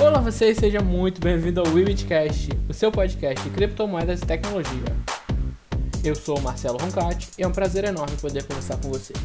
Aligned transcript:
Olá 0.00 0.20
vocês, 0.20 0.56
seja 0.56 0.80
muito 0.80 1.20
bem-vindo 1.20 1.60
ao 1.60 1.66
Wibitcast, 1.66 2.50
o 2.68 2.72
seu 2.72 2.92
podcast 2.92 3.42
de 3.42 3.50
criptomoedas 3.50 4.20
e 4.20 4.26
tecnologia. 4.26 4.96
Eu 6.04 6.14
sou 6.14 6.38
o 6.38 6.40
Marcelo 6.40 6.78
Roncati 6.78 7.28
e 7.36 7.42
é 7.42 7.48
um 7.48 7.50
prazer 7.50 7.82
enorme 7.82 8.16
poder 8.16 8.44
conversar 8.44 8.76
com 8.76 8.90
vocês. 8.90 9.18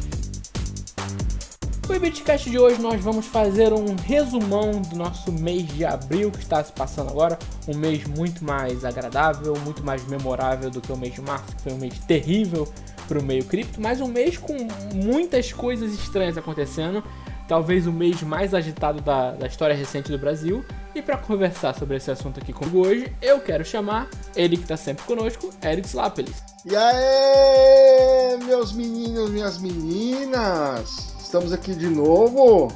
No 1.86 1.94
Wibitcast 1.94 2.50
de 2.50 2.58
hoje 2.58 2.82
nós 2.82 3.00
vamos 3.00 3.24
fazer 3.26 3.72
um 3.72 3.94
resumão 3.94 4.82
do 4.82 4.96
nosso 4.96 5.30
mês 5.30 5.64
de 5.68 5.84
abril 5.84 6.32
que 6.32 6.40
está 6.40 6.64
se 6.64 6.72
passando 6.72 7.08
agora, 7.08 7.38
um 7.68 7.76
mês 7.76 8.04
muito 8.04 8.44
mais 8.44 8.84
agradável, 8.84 9.54
muito 9.64 9.84
mais 9.84 10.04
memorável 10.08 10.70
do 10.70 10.80
que 10.80 10.90
o 10.90 10.96
mês 10.96 11.14
de 11.14 11.20
março, 11.20 11.54
que 11.54 11.62
foi 11.62 11.72
um 11.72 11.78
mês 11.78 11.96
terrível 12.00 12.66
para 13.06 13.20
o 13.20 13.22
meio 13.22 13.44
cripto, 13.44 13.80
mas 13.80 14.00
um 14.00 14.08
mês 14.08 14.38
com 14.38 14.56
muitas 14.92 15.52
coisas 15.52 15.94
estranhas 15.94 16.36
acontecendo 16.36 17.00
talvez 17.48 17.86
o 17.86 17.92
mês 17.92 18.22
mais 18.22 18.54
agitado 18.54 19.00
da, 19.00 19.32
da 19.32 19.46
história 19.46 19.74
recente 19.74 20.10
do 20.10 20.18
Brasil. 20.18 20.64
E 20.94 21.02
para 21.02 21.16
conversar 21.16 21.74
sobre 21.74 21.96
esse 21.96 22.10
assunto 22.10 22.40
aqui 22.40 22.52
comigo 22.52 22.86
hoje, 22.86 23.12
eu 23.20 23.40
quero 23.40 23.64
chamar 23.64 24.08
ele 24.34 24.56
que 24.56 24.62
está 24.62 24.76
sempre 24.76 25.04
conosco, 25.04 25.50
Eric 25.62 25.88
Slapelis. 25.88 26.42
E 26.64 26.74
aí, 26.74 28.38
meus 28.44 28.72
meninos, 28.72 29.30
minhas 29.30 29.58
meninas! 29.58 31.14
Estamos 31.18 31.52
aqui 31.52 31.74
de 31.74 31.88
novo. 31.88 32.72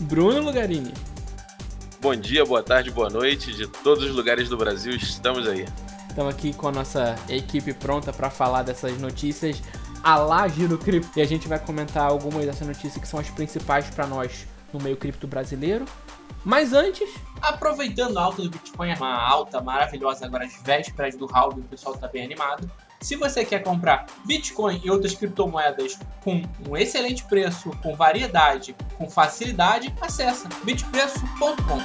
Bruno 0.00 0.40
Lugarini. 0.40 0.92
Bom 2.00 2.16
dia, 2.16 2.44
boa 2.44 2.62
tarde, 2.62 2.90
boa 2.90 3.10
noite 3.10 3.52
de 3.52 3.66
todos 3.66 4.04
os 4.04 4.14
lugares 4.16 4.48
do 4.48 4.56
Brasil, 4.56 4.94
estamos 4.94 5.46
aí. 5.46 5.66
Estamos 6.08 6.34
aqui 6.34 6.52
com 6.52 6.66
a 6.66 6.72
nossa 6.72 7.14
equipe 7.28 7.72
pronta 7.72 8.12
para 8.12 8.30
falar 8.30 8.62
dessas 8.62 8.98
notícias 8.98 9.62
a 10.02 10.16
lá 10.16 10.48
Giro 10.48 10.78
Cripto. 10.78 11.18
E 11.18 11.22
a 11.22 11.26
gente 11.26 11.48
vai 11.48 11.58
comentar 11.58 12.04
algumas 12.04 12.44
dessas 12.44 12.66
notícias 12.66 12.96
que 12.96 13.08
são 13.08 13.20
as 13.20 13.28
principais 13.30 13.88
para 13.90 14.06
nós 14.06 14.46
no 14.72 14.80
meio 14.80 14.96
cripto 14.96 15.26
brasileiro. 15.26 15.84
Mas 16.44 16.72
antes. 16.72 17.08
Aproveitando 17.42 18.18
a 18.18 18.22
alta 18.22 18.42
do 18.42 18.50
Bitcoin, 18.50 18.94
uma 18.94 19.28
alta 19.28 19.60
maravilhosa 19.60 20.26
agora 20.26 20.44
às 20.44 20.62
vésperas 20.62 21.16
do 21.16 21.26
halving, 21.26 21.60
o 21.60 21.64
pessoal 21.64 21.94
está 21.94 22.08
bem 22.08 22.24
animado. 22.24 22.70
Se 23.00 23.16
você 23.16 23.44
quer 23.44 23.62
comprar 23.62 24.06
Bitcoin 24.26 24.80
e 24.84 24.90
outras 24.90 25.14
criptomoedas 25.14 25.98
com 26.22 26.42
um 26.68 26.76
excelente 26.76 27.24
preço, 27.24 27.70
com 27.82 27.94
variedade, 27.94 28.76
com 28.98 29.08
facilidade, 29.08 29.94
acessa 30.00 30.48
bitpreço.com. 30.64 31.78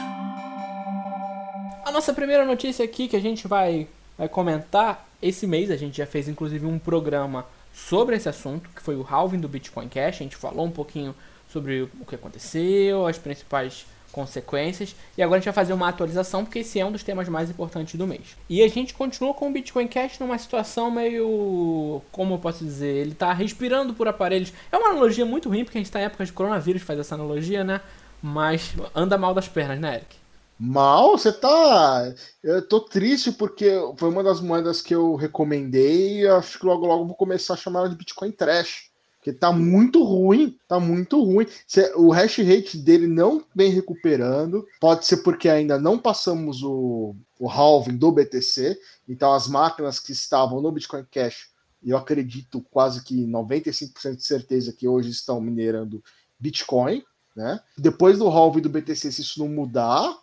A 1.86 1.92
nossa 1.92 2.14
primeira 2.14 2.44
notícia 2.44 2.84
aqui 2.84 3.08
que 3.08 3.16
a 3.16 3.22
gente 3.22 3.48
vai, 3.48 3.88
vai 4.18 4.28
comentar, 4.28 5.08
esse 5.22 5.48
mês 5.48 5.72
a 5.72 5.78
gente 5.78 5.98
já 5.98 6.06
fez 6.06 6.28
inclusive 6.28 6.66
um 6.66 6.78
programa 6.78 7.46
sobre 7.76 8.16
esse 8.16 8.30
assunto, 8.30 8.70
que 8.74 8.82
foi 8.82 8.96
o 8.96 9.06
halving 9.08 9.40
do 9.40 9.50
Bitcoin 9.50 9.90
Cash. 9.90 10.16
A 10.16 10.24
gente 10.24 10.38
falou 10.38 10.66
um 10.66 10.72
pouquinho 10.72 11.14
sobre 11.52 11.82
o 11.82 12.06
que 12.08 12.16
aconteceu, 12.16 13.06
as 13.06 13.18
principais 13.18 13.86
consequências. 14.14 14.96
E 15.18 15.22
agora 15.22 15.38
a 15.38 15.40
gente 15.42 15.46
vai 15.46 15.54
fazer 15.54 15.74
uma 15.74 15.90
atualização, 15.90 16.46
porque 16.46 16.60
esse 16.60 16.80
é 16.80 16.86
um 16.86 16.92
dos 16.92 17.04
temas 17.04 17.28
mais 17.28 17.50
importantes 17.50 17.96
do 17.96 18.08
mês. 18.08 18.38
E 18.50 18.64
a 18.64 18.68
gente 18.70 18.94
continua 18.94 19.34
com 19.34 19.50
o 19.50 19.52
Bitcoin 19.52 19.88
Cash 19.90 20.20
numa 20.20 20.38
situação 20.38 20.90
meio. 20.90 22.02
Como 22.14 22.36
eu 22.36 22.40
posso 22.40 22.64
dizer? 22.64 22.96
Ele 22.96 23.12
está 23.12 23.34
respirando 23.34 23.94
por 23.94 24.08
aparelhos. 24.08 24.54
É 24.72 24.78
uma 24.78 24.92
analogia 24.92 25.26
muito 25.26 25.50
ruim, 25.50 25.66
porque 25.66 25.78
a 25.78 25.80
gente 25.80 25.88
está 25.88 26.00
em 26.00 26.06
época 26.06 26.26
de 26.26 26.32
coronavírus, 26.32 26.82
faz 26.82 26.98
essa 26.98 27.16
analogia, 27.16 27.66
né? 27.66 27.82
Mas 28.22 28.74
anda 28.96 29.18
mal 29.18 29.34
das 29.34 29.50
pernas, 29.50 29.80
né, 29.80 29.96
Eric? 29.96 30.25
Mal? 30.58 31.18
Você 31.18 31.32
tá. 31.32 32.14
Eu 32.42 32.66
tô 32.68 32.80
triste 32.80 33.32
porque 33.32 33.70
foi 33.98 34.10
uma 34.10 34.24
das 34.24 34.40
moedas 34.40 34.82
que 34.82 34.96
eu 34.96 35.16
recomendei 35.16 36.22
e 36.22 36.28
acho 36.28 36.60
que 36.60 36.66
logo 36.66 36.86
logo 36.86 37.06
vou 37.06 37.16
começar 37.16 37.54
a 37.54 37.58
chamar 37.58 37.82
ela 37.82 37.90
de 37.90 37.96
Bitcoin 37.96 38.32
Trash. 38.32 38.90
Porque 39.26 39.34
tá 39.34 39.52
muito 39.52 40.04
ruim, 40.04 40.56
tá 40.68 40.80
muito 40.80 41.20
ruim. 41.20 41.48
O 41.96 42.12
hash 42.12 42.38
rate 42.38 42.78
dele 42.78 43.08
não 43.08 43.44
vem 43.56 43.72
recuperando. 43.72 44.68
Pode 44.80 45.06
ser 45.06 45.18
porque 45.18 45.50
ainda 45.50 45.80
não 45.80 45.98
passamos 45.98 46.62
o, 46.62 47.16
o 47.40 47.50
halving 47.50 47.98
do 47.98 48.12
BTC. 48.12 48.80
Então 49.10 49.34
as 49.34 49.48
máquinas 49.48 50.00
que 50.00 50.12
estavam 50.12 50.62
no 50.62 50.72
Bitcoin 50.72 51.04
Cash, 51.12 51.50
eu 51.84 51.98
acredito 51.98 52.62
quase 52.70 53.04
que 53.04 53.26
95% 53.26 54.16
de 54.16 54.24
certeza 54.24 54.72
que 54.72 54.88
hoje 54.88 55.10
estão 55.10 55.42
minerando 55.42 56.04
Bitcoin. 56.40 57.04
Né? 57.36 57.60
Depois 57.76 58.20
do 58.20 58.30
halving 58.30 58.62
do 58.62 58.70
BTC, 58.70 59.12
se 59.12 59.22
isso 59.22 59.40
não 59.40 59.50
mudar, 59.50 60.16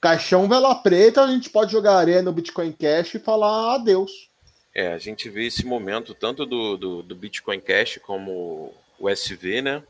Caixão 0.00 0.48
Vela 0.48 0.74
Preta, 0.76 1.22
a 1.22 1.26
gente 1.26 1.50
pode 1.50 1.72
jogar 1.72 1.96
areia 1.96 2.22
no 2.22 2.32
Bitcoin 2.32 2.72
Cash 2.72 3.14
e 3.14 3.18
falar 3.18 3.74
adeus. 3.74 4.30
É, 4.74 4.94
a 4.94 4.98
gente 4.98 5.28
vê 5.28 5.46
esse 5.46 5.66
momento 5.66 6.14
tanto 6.14 6.46
do, 6.46 6.76
do, 6.76 7.02
do 7.02 7.14
Bitcoin 7.14 7.60
Cash 7.60 7.98
como 8.02 8.72
o 8.98 9.08
SV, 9.10 9.60
né? 9.60 9.82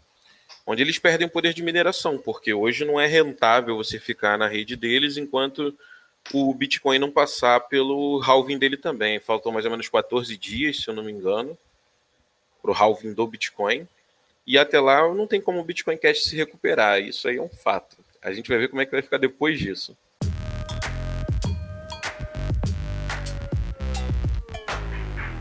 Onde 0.67 0.83
eles 0.83 0.99
perdem 0.99 1.27
o 1.27 1.31
poder 1.31 1.55
de 1.55 1.63
mineração, 1.63 2.19
porque 2.19 2.53
hoje 2.53 2.85
não 2.85 2.99
é 2.99 3.07
rentável 3.07 3.77
você 3.77 4.01
ficar 4.01 4.37
na 4.37 4.49
rede 4.49 4.75
deles 4.75 5.17
enquanto 5.17 5.77
o 6.33 6.53
Bitcoin 6.55 6.99
não 6.99 7.11
passar 7.11 7.61
pelo 7.61 8.21
halving 8.21 8.59
dele 8.59 8.77
também. 8.77 9.21
Faltam 9.21 9.53
mais 9.53 9.65
ou 9.65 9.71
menos 9.71 9.89
14 9.89 10.37
dias, 10.37 10.83
se 10.83 10.89
eu 10.89 10.95
não 10.95 11.05
me 11.05 11.13
engano, 11.13 11.57
para 12.61 12.73
o 12.73 12.75
halving 12.75 13.15
do 13.15 13.27
Bitcoin. 13.27 13.87
E 14.47 14.59
até 14.59 14.81
lá 14.81 15.13
não 15.15 15.27
tem 15.27 15.41
como 15.41 15.61
o 15.61 15.65
Bitcoin 15.65 15.97
Cash 15.97 16.25
se 16.25 16.37
recuperar. 16.37 17.01
Isso 17.01 17.29
aí 17.29 17.37
é 17.37 17.43
um 17.43 17.49
fato. 17.49 17.97
A 18.23 18.33
gente 18.33 18.51
vai 18.51 18.59
ver 18.59 18.69
como 18.69 18.83
é 18.83 18.85
que 18.85 18.93
vai 18.93 19.01
ficar 19.01 19.17
depois 19.17 19.59
disso. 19.59 19.97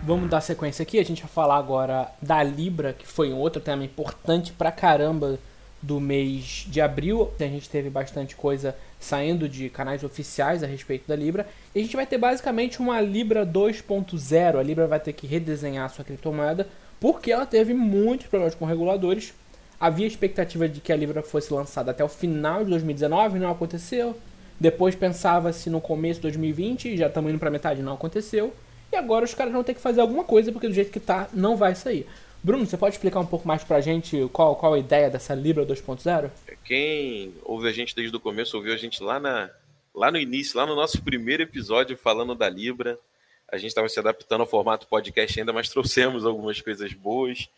Vamos 0.03 0.29
dar 0.29 0.39
sequência 0.39 0.83
aqui. 0.83 0.97
A 0.97 1.03
gente 1.03 1.21
vai 1.21 1.29
falar 1.29 1.57
agora 1.57 2.09
da 2.21 2.41
Libra, 2.41 2.93
que 2.93 3.05
foi 3.05 3.33
um 3.33 3.37
outro 3.37 3.61
tema 3.61 3.83
importante 3.83 4.53
pra 4.53 4.71
caramba 4.71 5.37
do 5.81 5.99
mês 5.99 6.65
de 6.69 6.79
abril. 6.79 7.33
A 7.37 7.43
gente 7.43 7.69
teve 7.69 7.89
bastante 7.89 8.33
coisa 8.33 8.73
saindo 8.97 9.49
de 9.49 9.69
canais 9.69 10.01
oficiais 10.01 10.63
a 10.63 10.67
respeito 10.67 11.05
da 11.05 11.17
Libra. 11.17 11.45
E 11.75 11.79
a 11.79 11.83
gente 11.83 11.97
vai 11.97 12.07
ter 12.07 12.17
basicamente 12.17 12.79
uma 12.79 13.01
Libra 13.01 13.45
2.0. 13.45 14.57
A 14.57 14.63
Libra 14.63 14.87
vai 14.87 15.01
ter 15.01 15.11
que 15.11 15.27
redesenhar 15.27 15.85
a 15.85 15.89
sua 15.89 16.05
criptomoeda 16.05 16.65
porque 16.97 17.29
ela 17.29 17.45
teve 17.45 17.73
muitos 17.73 18.27
problemas 18.27 18.55
com 18.55 18.63
reguladores 18.63 19.33
Havia 19.79 20.07
expectativa 20.07 20.67
de 20.67 20.81
que 20.81 20.91
a 20.91 20.95
Libra 20.95 21.21
fosse 21.21 21.53
lançada 21.53 21.91
até 21.91 22.03
o 22.03 22.09
final 22.09 22.63
de 22.63 22.69
2019, 22.71 23.39
não 23.39 23.51
aconteceu. 23.51 24.19
Depois 24.59 24.93
pensava-se 24.93 25.69
no 25.69 25.79
começo 25.79 26.19
de 26.19 26.23
2020, 26.23 26.97
já 26.97 27.07
estamos 27.07 27.31
indo 27.31 27.39
para 27.39 27.49
metade, 27.49 27.81
não 27.81 27.93
aconteceu. 27.93 28.53
E 28.91 28.95
agora 28.95 29.23
os 29.23 29.33
caras 29.33 29.53
vão 29.53 29.63
ter 29.63 29.73
que 29.73 29.79
fazer 29.79 30.01
alguma 30.01 30.23
coisa, 30.23 30.51
porque 30.51 30.67
do 30.67 30.73
jeito 30.73 30.91
que 30.91 30.99
tá, 30.99 31.29
não 31.33 31.55
vai 31.55 31.75
sair. 31.75 32.05
Bruno, 32.41 32.65
você 32.65 32.77
pode 32.77 32.95
explicar 32.95 33.19
um 33.19 33.25
pouco 33.25 33.47
mais 33.47 33.63
pra 33.63 33.81
gente 33.81 34.29
qual, 34.33 34.55
qual 34.55 34.73
a 34.73 34.79
ideia 34.79 35.09
dessa 35.09 35.33
Libra 35.33 35.65
2.0? 35.65 36.29
Quem 36.63 37.33
ouve 37.43 37.67
a 37.67 37.71
gente 37.71 37.95
desde 37.95 38.15
o 38.15 38.19
começo, 38.19 38.57
ouviu 38.57 38.73
a 38.73 38.77
gente 38.77 39.03
lá, 39.03 39.19
na, 39.19 39.49
lá 39.93 40.11
no 40.11 40.17
início, 40.17 40.57
lá 40.57 40.65
no 40.65 40.75
nosso 40.75 41.01
primeiro 41.01 41.43
episódio 41.43 41.97
falando 41.97 42.35
da 42.35 42.49
Libra. 42.49 42.97
A 43.51 43.57
gente 43.57 43.69
estava 43.69 43.89
se 43.89 43.99
adaptando 43.99 44.41
ao 44.41 44.47
formato 44.47 44.87
podcast 44.87 45.39
ainda, 45.39 45.51
mas 45.51 45.69
trouxemos 45.69 46.25
algumas 46.25 46.61
coisas 46.61 46.93
boas. 46.93 47.49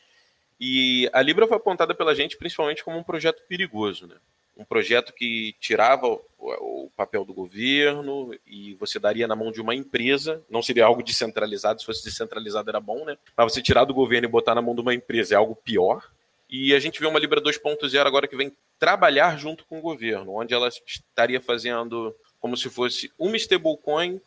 E 0.64 1.10
a 1.12 1.24
Libra 1.24 1.48
foi 1.48 1.58
apontada 1.58 1.96
pela 1.96 2.14
gente 2.14 2.38
principalmente 2.38 2.84
como 2.84 2.96
um 2.96 3.04
projeto 3.04 3.42
perigoso, 3.50 4.06
né? 4.06 4.16
Um 4.56 4.64
projeto 4.64 5.12
que 5.12 5.56
tirava 5.60 6.20
o, 6.38 6.88
papel 6.96 7.26
do 7.26 7.34
governo 7.34 8.32
e 8.46 8.76
você 8.76 9.00
daria 9.00 9.28
na 9.28 9.36
mão 9.36 9.52
de 9.52 9.60
uma 9.60 9.74
empresa. 9.74 10.44
Não 10.48 10.62
seria 10.62 10.86
algo 10.86 11.02
descentralizado, 11.02 11.80
se 11.80 11.86
fosse 11.86 12.04
descentralizado 12.04 12.70
era 12.70 12.80
bom, 12.80 13.04
né? 13.06 13.18
Mas 13.36 13.52
você 13.52 13.60
tirar 13.60 13.86
do 13.86 13.94
governo 13.94 14.28
e 14.28 14.32
botar 14.32 14.54
na 14.54 14.62
mão 14.62 14.76
de 14.76 14.82
uma 14.82 14.94
empresa 14.94 15.34
é 15.34 15.38
algo 15.38 15.56
pior. 15.56 16.08
E 16.48 16.76
a 16.76 16.80
gente 16.80 17.00
vê 17.00 17.08
uma 17.08 17.18
Libra 17.18 17.42
2.0 17.42 18.06
agora 18.06 18.28
que 18.28 18.36
vem 18.36 18.56
trabalhar 18.78 19.40
junto 19.40 19.66
com 19.66 19.80
o 19.80 19.82
governo, 19.82 20.36
onde 20.36 20.54
ela 20.54 20.68
estaria 20.68 21.42
fazendo 21.42 22.16
como 22.40 22.56
se 22.56 22.70
fosse 22.70 23.12
uma 23.18 23.36
stablecoin 23.36 24.22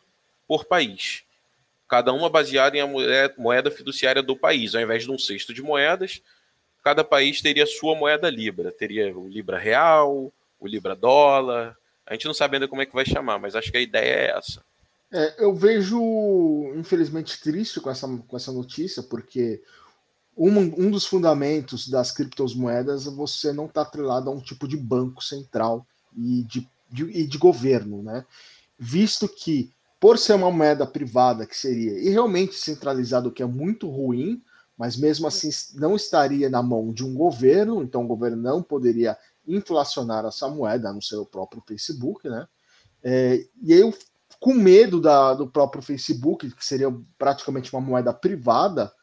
por 0.45 0.65
país 0.65 1.23
cada 1.87 2.11
uma 2.13 2.29
baseada 2.29 2.77
em 2.77 2.81
a 2.81 2.87
moeda 3.37 3.71
fiduciária 3.71 4.21
do 4.21 4.35
país. 4.35 4.75
Ao 4.75 4.81
invés 4.81 5.03
de 5.03 5.11
um 5.11 5.17
cesto 5.17 5.53
de 5.53 5.61
moedas, 5.61 6.21
cada 6.83 7.03
país 7.03 7.41
teria 7.41 7.65
sua 7.65 7.95
moeda 7.95 8.29
Libra. 8.29 8.71
Teria 8.71 9.15
o 9.15 9.27
Libra 9.27 9.57
Real, 9.57 10.31
o 10.59 10.67
Libra 10.67 10.95
Dólar. 10.95 11.77
A 12.05 12.13
gente 12.13 12.25
não 12.25 12.33
sabe 12.33 12.55
ainda 12.55 12.67
como 12.67 12.81
é 12.81 12.85
que 12.85 12.93
vai 12.93 13.05
chamar, 13.05 13.39
mas 13.39 13.55
acho 13.55 13.71
que 13.71 13.77
a 13.77 13.81
ideia 13.81 14.13
é 14.13 14.37
essa. 14.37 14.61
É, 15.11 15.35
eu 15.37 15.53
vejo, 15.53 15.99
infelizmente, 16.75 17.39
triste 17.41 17.79
com 17.79 17.89
essa, 17.89 18.07
com 18.27 18.35
essa 18.35 18.51
notícia, 18.51 19.01
porque 19.01 19.61
um, 20.35 20.59
um 20.59 20.91
dos 20.91 21.05
fundamentos 21.05 21.87
das 21.87 22.11
criptomoedas 22.11 23.07
é 23.07 23.11
você 23.11 23.53
não 23.53 23.65
estar 23.65 23.83
tá 23.83 23.87
atrelado 23.87 24.29
a 24.29 24.33
um 24.33 24.41
tipo 24.41 24.67
de 24.67 24.75
banco 24.75 25.23
central 25.23 25.85
e 26.15 26.43
de, 26.43 26.67
de, 26.91 27.03
e 27.05 27.25
de 27.25 27.37
governo, 27.37 28.03
né? 28.03 28.25
Visto 28.77 29.29
que 29.29 29.71
por 30.05 30.19
ser 30.19 30.33
uma 30.33 30.51
moeda 30.51 30.85
privada 30.85 31.47
que 31.47 31.57
seria 31.57 31.97
e 31.97 32.09
realmente 32.09 32.53
centralizado, 32.53 33.31
que 33.31 33.41
é 33.41 33.45
muito 33.47 33.89
ruim, 33.89 34.39
mas 34.77 34.95
mesmo 34.95 35.25
assim 35.25 35.49
não 35.79 35.95
estaria 35.95 36.47
na 36.47 36.61
mão 36.61 36.93
de 36.93 37.03
um 37.03 37.15
governo, 37.15 37.81
então 37.81 38.03
o 38.03 38.07
governo 38.07 38.37
não 38.37 38.61
poderia 38.61 39.17
inflacionar 39.47 40.23
essa 40.23 40.47
moeda, 40.47 40.89
a 40.89 40.93
não 40.93 41.01
ser 41.01 41.15
o 41.15 41.25
próprio 41.25 41.63
Facebook, 41.67 42.29
né? 42.29 42.47
É, 43.03 43.47
e 43.63 43.73
aí, 43.73 43.93
com 44.39 44.53
medo 44.53 45.01
da, 45.01 45.33
do 45.33 45.47
próprio 45.47 45.81
Facebook, 45.81 46.51
que 46.51 46.63
seria 46.63 46.95
praticamente 47.17 47.73
uma 47.73 47.81
moeda 47.81 48.13
privada, 48.13 48.93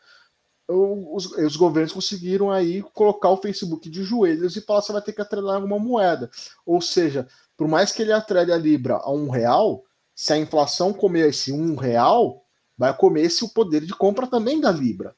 os, 0.69 1.32
os, 1.32 1.56
governos 1.56 1.93
conseguiram 1.93 2.48
aí 2.48 2.81
colocar 2.94 3.31
o 3.31 3.43
Facebook 3.43 3.90
de 3.90 4.05
joelhos 4.05 4.55
e 4.55 4.60
falar 4.60 4.81
você 4.81 4.93
vai 4.93 5.02
ter 5.02 5.12
que 5.12 5.20
atrelar 5.20 5.56
alguma 5.56 5.81
moeda. 5.81 6.31
Ou 6.64 6.81
seja, 6.81 7.26
por 7.56 7.66
mais 7.66 7.90
que 7.90 8.02
ele 8.02 8.12
atrele 8.12 8.52
a 8.52 8.56
Libra 8.56 8.98
a 8.98 9.10
um 9.10 9.28
real, 9.28 9.82
se 10.22 10.32
a 10.32 10.38
inflação 10.38 10.92
comer 10.92 11.30
esse 11.30 11.50
um 11.50 11.74
real, 11.74 12.44
vai 12.78 12.96
comer 12.96 13.22
esse 13.22 13.44
o 13.44 13.48
poder 13.48 13.84
de 13.84 13.92
compra 13.92 14.24
também 14.24 14.60
da 14.60 14.70
Libra. 14.70 15.16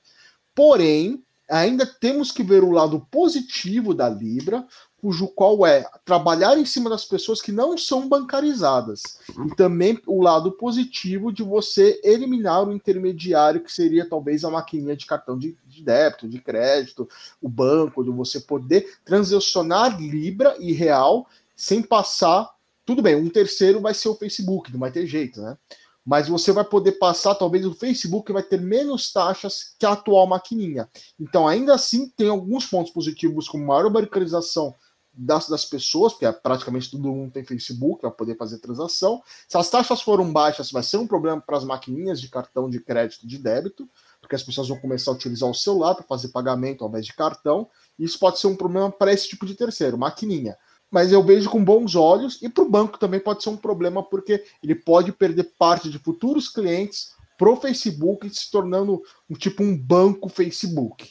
Porém, 0.55 1.23
ainda 1.47 1.85
temos 1.85 2.33
que 2.33 2.43
ver 2.43 2.65
o 2.65 2.71
lado 2.71 3.07
positivo 3.11 3.93
da 3.93 4.09
Libra, 4.09 4.67
cujo 4.97 5.29
qual 5.29 5.67
é 5.67 5.87
trabalhar 6.07 6.57
em 6.57 6.65
cima 6.65 6.89
das 6.89 7.05
pessoas 7.05 7.43
que 7.43 7.53
não 7.53 7.77
são 7.77 8.09
bancarizadas. 8.09 9.03
E 9.47 9.55
também 9.55 10.01
o 10.07 10.23
lado 10.23 10.53
positivo 10.53 11.31
de 11.31 11.43
você 11.43 12.01
eliminar 12.03 12.67
o 12.67 12.73
intermediário, 12.73 13.63
que 13.63 13.71
seria 13.71 14.09
talvez 14.09 14.43
a 14.43 14.51
maquininha 14.51 14.97
de 14.97 15.05
cartão 15.05 15.39
de, 15.39 15.55
de 15.67 15.83
débito, 15.83 16.27
de 16.27 16.41
crédito, 16.41 17.07
o 17.43 17.49
banco, 17.51 18.03
de 18.03 18.09
você 18.09 18.41
poder 18.41 18.91
transacionar 19.05 20.01
Libra 20.01 20.57
e 20.59 20.73
Real 20.73 21.29
sem 21.55 21.83
passar. 21.83 22.54
Tudo 22.85 23.03
bem, 23.03 23.15
um 23.15 23.29
terceiro 23.29 23.81
vai 23.81 23.95
ser 23.95 24.09
o 24.09 24.15
Facebook, 24.15 24.73
não 24.73 24.81
vai 24.81 24.93
ter 24.93 25.07
jeito, 25.07 25.41
né? 25.41 25.57
mas 26.05 26.29
você 26.29 26.53
vai 26.53 26.65
poder 26.65 26.93
passar, 26.93 27.35
talvez 27.35 27.65
o 27.65 27.73
Facebook 27.73 28.31
vai 28.31 28.43
ter 28.43 28.61
menos 28.61 29.11
taxas 29.11 29.75
que 29.79 29.87
a 29.87 29.93
atual 29.93 30.27
maquininha. 30.27 30.89
Então, 31.19 31.49
ainda 31.49 31.75
assim, 31.75 32.11
tem 32.11 32.29
alguns 32.29 32.67
pontos 32.67 32.93
positivos, 32.93 33.49
como 33.49 33.67
maior 33.67 33.89
bancarização 33.89 34.75
das, 35.17 35.49
das 35.49 35.65
pessoas, 35.65 36.13
porque 36.13 36.27
é 36.27 36.33
praticamente 36.33 36.91
todo 36.91 37.09
mundo 37.09 37.33
tem 37.33 37.45
Facebook, 37.45 38.03
vai 38.03 38.11
poder 38.11 38.37
fazer 38.37 38.59
transação. 38.59 39.23
Se 39.49 39.57
as 39.57 39.71
taxas 39.71 40.03
foram 40.03 40.31
baixas, 40.31 40.71
vai 40.71 40.83
ser 40.83 40.99
um 40.99 41.07
problema 41.07 41.41
para 41.41 41.57
as 41.57 41.65
maquininhas 41.65 42.21
de 42.21 42.29
cartão 42.29 42.69
de 42.69 42.81
crédito 42.81 43.27
de 43.27 43.39
débito, 43.39 43.89
porque 44.21 44.35
as 44.35 44.43
pessoas 44.43 44.69
vão 44.69 44.79
começar 44.79 45.11
a 45.11 45.15
utilizar 45.15 45.49
o 45.49 45.55
celular 45.55 45.95
para 45.95 46.05
fazer 46.05 46.29
pagamento 46.29 46.83
ao 46.83 46.91
invés 46.91 47.07
de 47.07 47.15
cartão. 47.15 47.71
Isso 47.99 48.19
pode 48.19 48.39
ser 48.41 48.49
um 48.49 48.57
problema 48.57 48.91
para 48.91 49.13
esse 49.13 49.29
tipo 49.29 49.47
de 49.47 49.55
terceiro, 49.55 49.97
maquininha 49.97 50.57
mas 50.95 51.11
eu 51.11 51.25
vejo 51.25 51.51
com 51.51 51.65
bons 51.65 51.97
olhos 51.97 52.41
e 52.41 52.49
para 52.49 52.63
o 52.63 52.71
banco 52.71 53.01
também 53.01 53.19
pode 53.19 53.43
ser 53.43 53.49
um 53.49 53.57
problema 53.57 54.01
porque 54.01 54.45
ele 54.63 54.77
pode 54.77 55.11
perder 55.11 55.51
parte 55.59 55.91
de 55.91 55.99
futuros 55.99 56.49
clientes 56.49 57.15
pro 57.37 57.57
Facebook 57.57 58.31
se 58.31 58.49
tornando 58.49 59.03
um 59.29 59.35
tipo 59.35 59.65
um 59.65 59.77
banco 59.77 60.29
Facebook. 60.29 61.11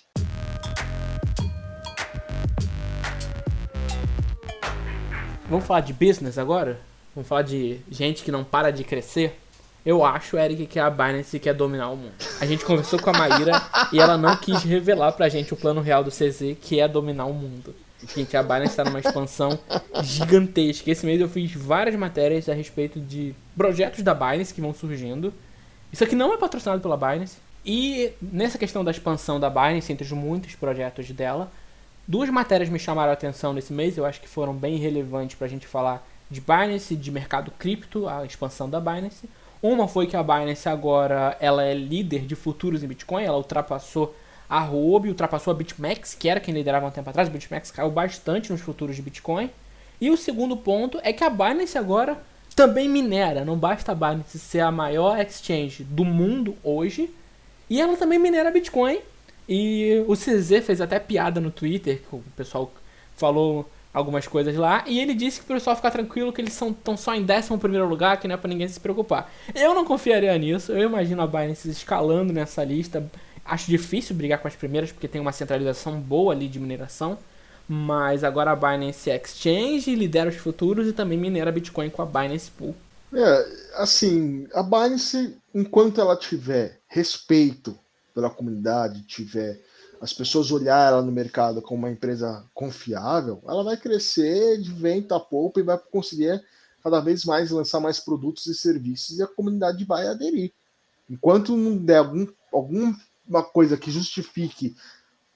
Vamos 5.50 5.66
falar 5.66 5.82
de 5.82 5.92
business 5.92 6.38
agora? 6.38 6.80
Vamos 7.14 7.28
falar 7.28 7.42
de 7.42 7.82
gente 7.92 8.24
que 8.24 8.32
não 8.32 8.46
para 8.46 8.72
de 8.72 8.86
crescer? 8.86 9.38
Eu 9.86 10.06
acho, 10.06 10.38
Eric, 10.38 10.66
que 10.66 10.80
a 10.80 10.90
Binance 10.90 11.38
quer 11.42 11.54
dominar 11.54 11.90
o 11.90 11.98
mundo. 11.98 12.14
A 12.40 12.46
gente 12.46 12.64
conversou 12.64 13.02
com 13.02 13.10
a 13.10 13.14
Maíra 13.14 13.62
e 13.92 14.00
ela 14.00 14.18
não 14.18 14.38
quis 14.38 14.64
revelar 14.64 15.12
pra 15.12 15.28
gente 15.28 15.54
o 15.54 15.58
plano 15.58 15.82
real 15.82 16.06
do 16.06 16.10
CZ, 16.10 16.56
que 16.62 16.80
é 16.80 16.88
dominar 16.88 17.26
o 17.26 17.34
mundo. 17.34 17.76
Gente, 18.16 18.36
a 18.36 18.44
Binance 18.44 18.72
está 18.72 18.84
numa 18.84 19.00
expansão 19.00 19.58
gigantesca. 20.04 20.92
Esse 20.92 21.06
mês 21.06 21.22
eu 21.22 21.30
fiz 21.30 21.54
várias 21.54 21.96
matérias 21.96 22.50
a 22.50 22.54
respeito 22.54 23.00
de 23.00 23.34
projetos 23.56 24.04
da 24.04 24.14
Binance 24.14 24.54
que 24.54 24.62
vão 24.62 24.74
surgindo. 24.74 25.34
Isso 25.92 26.04
aqui 26.04 26.16
não 26.16 26.34
é 26.34 26.38
patrocinado 26.38 26.82
pela 26.82 26.98
Binance. 26.98 27.38
E 27.66 28.12
nessa 28.22 28.58
questão 28.58 28.84
da 28.84 28.92
expansão 28.92 29.40
da 29.40 29.50
Binance, 29.50 29.92
entre 29.92 30.04
os 30.04 30.12
muitos 30.12 30.56
projetos 30.56 31.10
dela, 31.12 31.52
duas 32.08 32.30
matérias 32.30 32.70
me 32.70 32.80
chamaram 32.80 33.12
a 33.12 33.14
atenção 33.14 33.54
nesse 33.54 33.72
mês. 33.72 33.98
Eu 33.98 34.06
acho 34.06 34.20
que 34.20 34.28
foram 34.28 34.54
bem 34.54 34.78
relevantes 34.78 35.38
para 35.38 35.48
a 35.48 35.50
gente 35.50 35.66
falar 35.66 36.06
de 36.30 36.42
Binance, 36.42 36.96
de 36.96 37.12
mercado 37.12 37.52
cripto, 37.52 38.08
a 38.08 38.26
expansão 38.26 38.70
da 38.70 38.80
Binance. 38.80 39.30
Uma 39.62 39.88
foi 39.88 40.08
que 40.08 40.18
a 40.18 40.24
Binance 40.24 40.68
agora 40.68 41.38
ela 41.40 41.64
é 41.64 41.74
líder 41.74 42.26
de 42.26 42.36
futuros 42.36 42.84
em 42.84 42.88
Bitcoin, 42.88 43.24
ela 43.24 43.38
ultrapassou 43.38 44.14
a 44.50 44.64
Huobi 44.64 45.10
ultrapassou 45.10 45.52
a 45.52 45.56
BitMEX, 45.56 46.16
que 46.16 46.30
era 46.30 46.40
quem 46.40 46.54
liderava 46.54 46.88
um 46.88 46.92
tempo 46.92 47.10
atrás. 47.10 47.28
A 47.28 47.32
BitMEX 47.32 47.72
caiu 47.72 47.90
bastante 47.90 48.52
nos 48.52 48.62
futuros 48.62 48.96
de 48.96 49.02
Bitcoin. 49.02 49.50
E 50.00 50.10
o 50.10 50.18
segundo 50.18 50.58
ponto 50.58 51.00
é 51.04 51.14
que 51.14 51.24
a 51.24 51.30
Binance 51.30 51.78
agora 51.78 52.18
também 52.56 52.88
minera. 52.90 53.46
Não 53.46 53.58
basta 53.58 53.92
a 53.92 53.96
Binance 53.96 54.38
ser 54.38 54.60
a 54.60 54.72
maior 54.72 55.20
exchange 55.20 55.84
do 55.84 56.06
mundo 56.06 56.56
hoje. 56.64 57.10
E 57.70 57.82
ela 57.82 57.98
também 57.98 58.20
minera 58.20 58.52
Bitcoin. 58.52 59.00
E 59.48 60.04
o 60.08 60.16
CZ 60.16 60.66
fez 60.66 60.80
até 60.80 61.00
piada 61.00 61.40
no 61.42 61.52
Twitter, 61.52 62.02
que 62.02 62.16
o 62.16 62.24
pessoal 62.36 62.72
falou 63.16 63.70
algumas 63.94 64.28
coisas 64.28 64.56
lá. 64.56 64.84
E 64.88 65.00
ele 65.00 65.14
disse 65.14 65.40
que 65.40 65.46
o 65.46 65.56
pessoal 65.56 65.76
ficar 65.76 65.92
tranquilo 65.92 66.34
que 66.34 66.42
eles 66.42 66.54
estão 66.54 66.98
só 66.98 67.14
em 67.14 67.24
11 67.24 67.58
primeiro 67.58 67.88
lugar, 67.88 68.20
que 68.20 68.28
não 68.28 68.36
é 68.36 68.38
pra 68.38 68.50
ninguém 68.50 68.68
se 68.68 68.80
preocupar. 68.80 69.32
Eu 69.54 69.74
não 69.74 69.86
confiaria 69.86 70.38
nisso. 70.38 70.72
Eu 70.72 70.90
imagino 70.90 71.22
a 71.22 71.28
Binance 71.28 71.70
escalando 71.70 72.34
nessa 72.34 72.64
lista 72.64 73.10
Acho 73.46 73.70
difícil 73.70 74.16
brigar 74.16 74.40
com 74.40 74.48
as 74.48 74.56
primeiras 74.56 74.92
porque 74.92 75.08
tem 75.08 75.20
uma 75.20 75.32
centralização 75.32 76.00
boa 76.00 76.34
ali 76.34 76.48
de 76.48 76.60
mineração. 76.60 77.18
Mas 77.68 78.24
agora 78.24 78.52
a 78.52 78.56
Binance 78.56 79.10
Exchange 79.10 79.96
lidera 79.96 80.30
os 80.30 80.36
futuros 80.36 80.88
e 80.88 80.94
também 80.94 81.18
minera 81.18 81.52
Bitcoin 81.52 81.90
com 81.90 82.02
a 82.02 82.06
Binance 82.06 82.52
Pool. 82.52 82.76
É, 83.14 83.48
assim, 83.76 84.48
a 84.54 84.62
Binance, 84.62 85.38
enquanto 85.54 86.02
ela 86.02 86.18
tiver 86.18 86.80
respeito 86.88 87.78
pela 88.14 88.30
comunidade, 88.30 89.04
tiver 89.04 89.62
as 90.02 90.12
pessoas 90.12 90.52
olhar 90.52 90.90
ela 90.90 91.02
no 91.02 91.12
mercado 91.12 91.62
como 91.62 91.84
uma 91.84 91.92
empresa 91.92 92.44
confiável, 92.54 93.42
ela 93.48 93.64
vai 93.64 93.78
crescer 93.78 94.60
de 94.60 94.70
vento 94.70 95.16
a 95.16 95.20
pouco 95.20 95.60
e 95.60 95.64
vai 95.64 95.78
conseguir 95.78 96.44
cada 96.84 97.00
vez 97.00 97.24
mais 97.24 97.50
lançar 97.50 97.80
mais 97.80 98.02
produtos 98.02 98.46
e 98.48 98.54
serviços 98.54 99.18
e 99.18 99.24
a 99.24 99.28
comunidade 99.28 99.86
vai 99.86 100.06
aderir. 100.06 100.52
Enquanto 101.10 101.56
não 101.56 101.78
der 101.78 102.00
algum, 102.00 102.28
algum 102.52 102.94
uma 103.28 103.44
coisa 103.44 103.78
que 103.78 103.92
justifique 103.92 104.76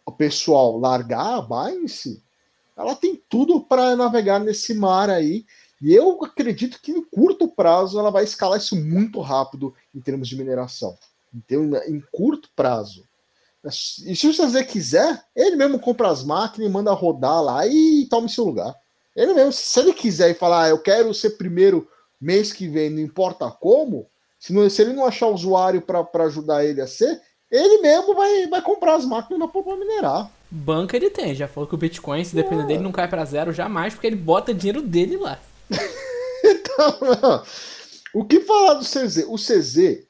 o 0.06 0.12
pessoal 0.12 0.78
largar 0.78 1.38
a 1.38 1.42
Binance, 1.42 2.24
ela 2.76 2.96
tem 2.96 3.22
tudo 3.28 3.62
para 3.62 3.96
navegar 3.96 4.40
nesse 4.40 4.74
mar 4.74 5.10
aí. 5.10 5.46
E 5.82 5.94
eu 5.94 6.24
acredito 6.24 6.80
que 6.82 6.92
em 6.92 7.04
curto 7.04 7.48
prazo 7.48 8.00
ela 8.00 8.12
vai 8.12 8.24
escalar 8.24 8.58
isso 8.58 8.76
muito 8.76 9.20
rápido 9.20 9.74
em 9.94 10.00
termos 10.00 10.28
de 10.28 10.38
mineração. 10.38 10.98
Então, 11.34 11.64
em 11.88 12.02
curto 12.12 12.50
prazo. 12.56 13.04
E 14.06 14.16
se 14.16 14.28
o 14.28 14.34
José 14.34 14.64
quiser, 14.64 15.24
ele 15.36 15.56
mesmo 15.56 15.80
compra 15.80 16.10
as 16.10 16.24
máquinas 16.24 16.70
e 16.70 16.72
manda 16.72 16.94
rodar 16.94 17.44
lá 17.44 17.68
e 17.68 18.08
tome 18.10 18.30
seu 18.30 18.46
lugar. 18.46 18.76
Ele 19.16 19.34
mesmo, 19.34 19.52
se 19.52 19.80
ele 19.80 19.94
quiser 19.94 20.30
e 20.30 20.36
falar, 20.36 20.66
ah, 20.66 20.70
eu 20.70 20.80
quero 20.80 21.14
ser 21.14 21.32
primeiro 21.32 21.88
mês 22.22 22.54
que 22.54 22.68
vem, 22.68 22.90
não 22.90 23.00
importa 23.00 23.50
como, 23.50 24.08
se, 24.40 24.54
não, 24.54 24.70
se 24.70 24.82
ele 24.82 24.94
não 24.94 25.06
achar 25.06 25.28
usuário 25.28 25.82
para 25.82 26.24
ajudar 26.26 26.64
ele 26.64 26.82
a 26.82 26.88
ser, 26.88 27.22
ele 27.52 27.82
mesmo 27.82 28.14
vai, 28.14 28.48
vai 28.48 28.62
comprar 28.62 28.96
as 28.96 29.06
máquinas 29.06 29.50
para 29.50 29.76
minerar. 29.76 30.32
Banca 30.50 30.96
ele 30.96 31.10
tem, 31.10 31.36
já 31.36 31.48
falou 31.48 31.68
que 31.68 31.76
o 31.76 31.78
Bitcoin, 31.78 32.24
se 32.24 32.36
depender 32.36 32.64
é. 32.64 32.66
dele, 32.68 32.84
não 32.84 32.92
cai 32.92 33.08
para 33.08 33.26
zero 33.26 33.52
jamais, 33.52 33.94
porque 33.94 34.08
ele 34.08 34.16
bota 34.16 34.54
dinheiro 34.54 34.82
dele 34.82 35.18
lá. 35.18 35.40
então, 36.44 36.98
não. 37.22 37.44
o 38.14 38.26
que 38.26 38.42
falar 38.42 38.76
do 38.76 38.86
CZ? 38.86 39.26
O 39.28 39.36
CZ, 39.36 40.08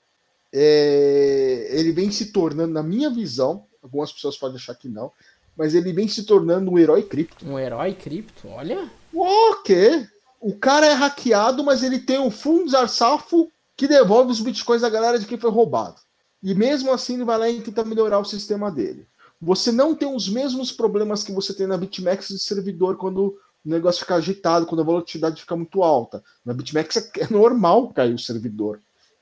é, 0.53 1.67
ele 1.72 1.91
vem 1.91 2.12
se 2.12 2.27
tornando, 2.32 2.74
na 2.74 2.84
minha 2.84 3.10
visão, 3.10 3.65
algumas 3.82 4.12
pessoas 4.12 4.38
podem 4.38 4.58
achar 4.58 4.75
que 4.75 4.88
não, 4.88 5.12
mas 5.56 5.74
ele 5.74 5.91
vem 5.91 6.08
se 6.08 6.24
tornando 6.24 6.72
um 6.72 6.77
herói 6.77 7.01
cripto. 7.01 7.46
Um 7.48 7.58
herói 7.58 7.94
cripto? 7.94 8.48
Olha. 8.48 8.89
O 9.12 9.56
quê? 9.63 10.08
O 10.39 10.56
cara 10.56 10.86
é 10.86 10.94
hackeado, 10.94 11.63
mas 11.63 11.82
ele 11.82 11.98
tem 11.98 12.20
um 12.20 12.29
fundo 12.29 12.70
safo 12.88 13.51
que 13.75 13.88
devolve 13.88 14.32
os 14.32 14.39
bitcoins 14.39 14.84
à 14.84 14.89
galera 14.89 15.17
de 15.17 15.25
quem 15.25 15.38
foi 15.38 15.50
roubado. 15.50 16.00
E 16.48 16.56
mesmo 16.56 16.94
assim 16.94 17.16
ele 17.16 17.25
vai 17.25 17.38
lá 17.38 17.50
e 17.50 17.60
tenta 17.60 17.84
melhorar 17.84 18.20
o 18.20 18.24
sistema 18.24 18.72
dele. 18.72 19.06
Você 19.42 19.70
não 19.70 19.94
tem 19.94 20.08
os 20.08 20.30
mesmos 20.30 20.72
problemas 20.72 21.22
que 21.22 21.34
você 21.34 21.54
tem 21.54 21.68
na 21.68 21.75
BitMEX 21.75 22.30
de 22.30 22.39
servidor 22.39 22.96
quando 22.96 23.38
o 23.66 23.70
negócio 23.70 24.00
fica 24.00 24.16
agitado, 24.16 24.66
quando 24.66 24.80
a 24.80 24.86
volatilidade 24.86 25.42
fica 25.42 25.58
muito 25.58 25.84
alta. 25.84 26.24
Na 26.46 26.54
BitMEX 26.54 26.96
é, 26.96 27.12
é 27.18 27.27
normal 27.30 27.89
cair 27.89 28.13
o 28.13 28.18
servidor. 28.18 28.80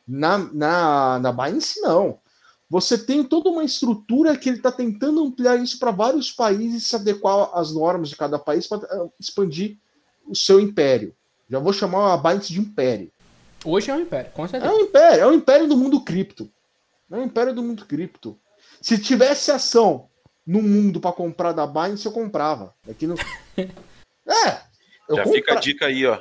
Na, 0.07 0.37
na, 0.37 1.17
na 1.17 1.31
Binance, 1.31 1.81
não. 1.81 2.19
Você 2.69 2.95
tem 2.95 3.23
toda 3.23 3.49
uma 3.49 3.63
estrutura 3.63 4.37
que 4.37 4.47
ele 4.47 4.57
está 4.57 4.71
tentando 4.71 5.23
ampliar 5.23 5.55
isso 5.55 5.79
para 5.79 5.89
vários 5.89 6.31
países, 6.31 6.85
se 6.85 6.95
adequar 6.95 7.49
às 7.55 7.73
normas 7.73 8.09
de 8.09 8.15
cada 8.15 8.37
país 8.37 8.67
para 8.67 8.85
eh, 8.85 9.09
expandir 9.19 9.79
o 10.27 10.35
seu 10.35 10.59
império. 10.59 11.11
Já 11.49 11.57
vou 11.57 11.73
chamar 11.73 12.13
a 12.13 12.17
Binance 12.17 12.53
de 12.53 12.59
império. 12.59 13.09
Hoje 13.65 13.89
é 13.89 13.95
um 13.95 14.01
império, 14.01 14.29
com 14.31 14.47
certeza. 14.47 14.71
É 14.71 14.75
um 14.75 14.79
império, 14.81 15.21
é 15.23 15.27
um 15.27 15.33
império 15.33 15.67
do 15.67 15.75
mundo 15.75 15.99
cripto. 16.01 16.47
É 17.11 17.15
o 17.15 17.23
império 17.23 17.53
do 17.53 17.63
mundo 17.63 17.85
cripto. 17.85 18.39
Se 18.81 18.97
tivesse 18.97 19.51
ação 19.51 20.09
no 20.45 20.61
mundo 20.61 20.99
para 20.99 21.11
comprar 21.11 21.51
da 21.51 21.65
Binance, 21.65 22.05
eu 22.05 22.11
comprava. 22.11 22.73
Aqui 22.89 23.07
no... 23.07 23.15
É. 23.57 23.65
Já 25.07 25.23
compra... 25.23 25.31
fica 25.31 25.53
a 25.53 25.59
dica 25.59 25.85
aí, 25.85 26.05
ó. 26.05 26.19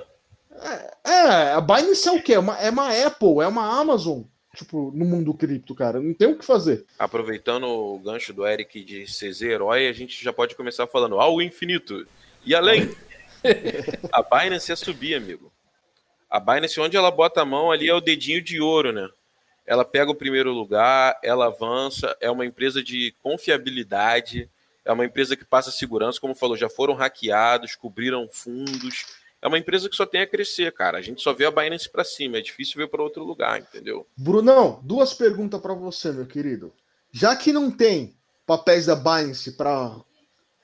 É, 0.52 0.94
é, 1.04 1.52
a 1.52 1.60
Binance 1.60 2.08
é 2.08 2.12
o 2.12 2.22
quê? 2.22 2.34
É 2.34 2.38
uma, 2.38 2.58
é 2.58 2.70
uma 2.70 3.06
Apple, 3.06 3.40
é 3.40 3.46
uma 3.46 3.80
Amazon. 3.80 4.22
Tipo, 4.54 4.92
no 4.94 5.04
mundo 5.04 5.34
cripto, 5.34 5.74
cara. 5.74 6.00
Não 6.00 6.14
tem 6.14 6.28
o 6.28 6.38
que 6.38 6.44
fazer. 6.44 6.84
Aproveitando 6.98 7.64
o 7.64 7.98
gancho 7.98 8.32
do 8.32 8.46
Eric 8.46 8.84
de 8.84 9.04
CZ 9.04 9.42
Herói, 9.42 9.88
a 9.88 9.92
gente 9.92 10.22
já 10.22 10.32
pode 10.32 10.54
começar 10.54 10.86
falando 10.86 11.18
ao 11.18 11.42
infinito. 11.42 12.06
E 12.44 12.54
além. 12.54 12.94
a 14.12 14.22
Binance 14.22 14.70
é 14.70 14.76
subir, 14.76 15.14
amigo. 15.16 15.52
A 16.30 16.38
Binance, 16.38 16.80
onde 16.80 16.96
ela 16.96 17.10
bota 17.10 17.42
a 17.42 17.44
mão 17.44 17.70
ali, 17.70 17.88
é 17.88 17.94
o 17.94 18.00
dedinho 18.00 18.42
de 18.42 18.60
ouro, 18.60 18.92
né? 18.92 19.08
Ela 19.66 19.84
pega 19.84 20.10
o 20.10 20.14
primeiro 20.14 20.52
lugar, 20.52 21.18
ela 21.22 21.46
avança, 21.46 22.16
é 22.20 22.30
uma 22.30 22.44
empresa 22.44 22.82
de 22.82 23.14
confiabilidade, 23.22 24.50
é 24.84 24.92
uma 24.92 25.04
empresa 25.04 25.36
que 25.36 25.44
passa 25.44 25.70
segurança, 25.70 26.20
como 26.20 26.34
falou, 26.34 26.56
já 26.56 26.68
foram 26.68 26.94
hackeados, 26.94 27.74
cobriram 27.74 28.28
fundos. 28.30 29.06
É 29.40 29.48
uma 29.48 29.58
empresa 29.58 29.88
que 29.88 29.96
só 29.96 30.06
tem 30.06 30.20
a 30.20 30.26
crescer, 30.26 30.72
cara. 30.72 30.98
A 30.98 31.02
gente 31.02 31.22
só 31.22 31.32
vê 31.32 31.46
a 31.46 31.50
Binance 31.50 31.88
para 31.88 32.04
cima, 32.04 32.38
é 32.38 32.42
difícil 32.42 32.76
ver 32.76 32.88
para 32.88 33.02
outro 33.02 33.24
lugar, 33.24 33.60
entendeu? 33.60 34.06
Brunão, 34.16 34.80
duas 34.82 35.14
perguntas 35.14 35.60
para 35.60 35.74
você, 35.74 36.12
meu 36.12 36.26
querido. 36.26 36.72
Já 37.10 37.34
que 37.36 37.52
não 37.52 37.70
tem 37.70 38.16
papéis 38.46 38.86
da 38.86 38.94
Binance 38.94 39.52
para 39.52 39.96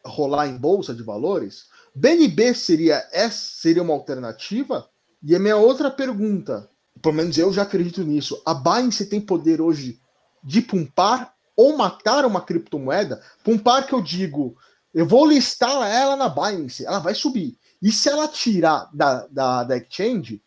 rolar 0.04 0.48
em 0.48 0.56
bolsa 0.56 0.94
de 0.94 1.02
valores, 1.02 1.68
BNB 1.94 2.54
seria 2.54 3.02
seria 3.30 3.82
uma 3.82 3.94
alternativa? 3.94 4.88
E 5.22 5.34
a 5.34 5.38
minha 5.38 5.56
outra 5.56 5.90
pergunta, 5.90 6.68
pelo 7.02 7.14
menos 7.14 7.36
eu 7.38 7.52
já 7.52 7.62
acredito 7.62 8.02
nisso, 8.02 8.40
a 8.44 8.54
Binance 8.54 9.06
tem 9.06 9.20
poder 9.20 9.60
hoje 9.60 10.00
de 10.42 10.60
pumpar 10.60 11.34
ou 11.56 11.76
matar 11.76 12.24
uma 12.24 12.40
criptomoeda? 12.40 13.22
Pumpar 13.44 13.86
que 13.86 13.92
eu 13.92 14.00
digo, 14.00 14.56
eu 14.94 15.06
vou 15.06 15.26
listar 15.26 15.90
ela 15.90 16.16
na 16.16 16.28
Binance, 16.28 16.84
ela 16.84 16.98
vai 16.98 17.14
subir. 17.14 17.56
E 17.82 17.90
se 17.90 18.08
ela 18.08 18.28
tirar 18.28 18.90
da, 18.92 19.26
da, 19.28 19.64
da 19.64 19.76
exchange, 19.76 20.42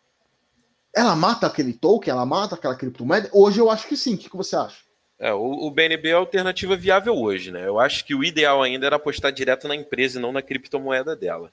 ela 0.94 1.16
mata 1.16 1.46
aquele 1.46 1.72
token, 1.72 2.12
ela 2.12 2.24
mata 2.24 2.54
aquela 2.54 2.76
criptomoeda? 2.76 3.28
Hoje 3.32 3.58
eu 3.58 3.70
acho 3.70 3.88
que 3.88 3.96
sim. 3.96 4.14
O 4.14 4.18
que, 4.18 4.30
que 4.30 4.36
você 4.36 4.54
acha? 4.54 4.84
É, 5.18 5.32
o, 5.32 5.66
o, 5.66 5.70
BNB 5.70 6.08
é 6.08 6.12
a 6.12 6.18
alternativa 6.18 6.76
viável 6.76 7.16
hoje, 7.16 7.50
né? 7.50 7.66
Eu 7.66 7.80
acho 7.80 8.04
que 8.04 8.14
o 8.14 8.22
ideal 8.22 8.62
ainda 8.62 8.86
era 8.86 8.96
apostar 8.96 9.32
direto 9.32 9.66
na 9.66 9.74
empresa 9.74 10.18
e 10.18 10.22
não 10.22 10.32
na 10.32 10.42
criptomoeda 10.42 11.16
dela. 11.16 11.52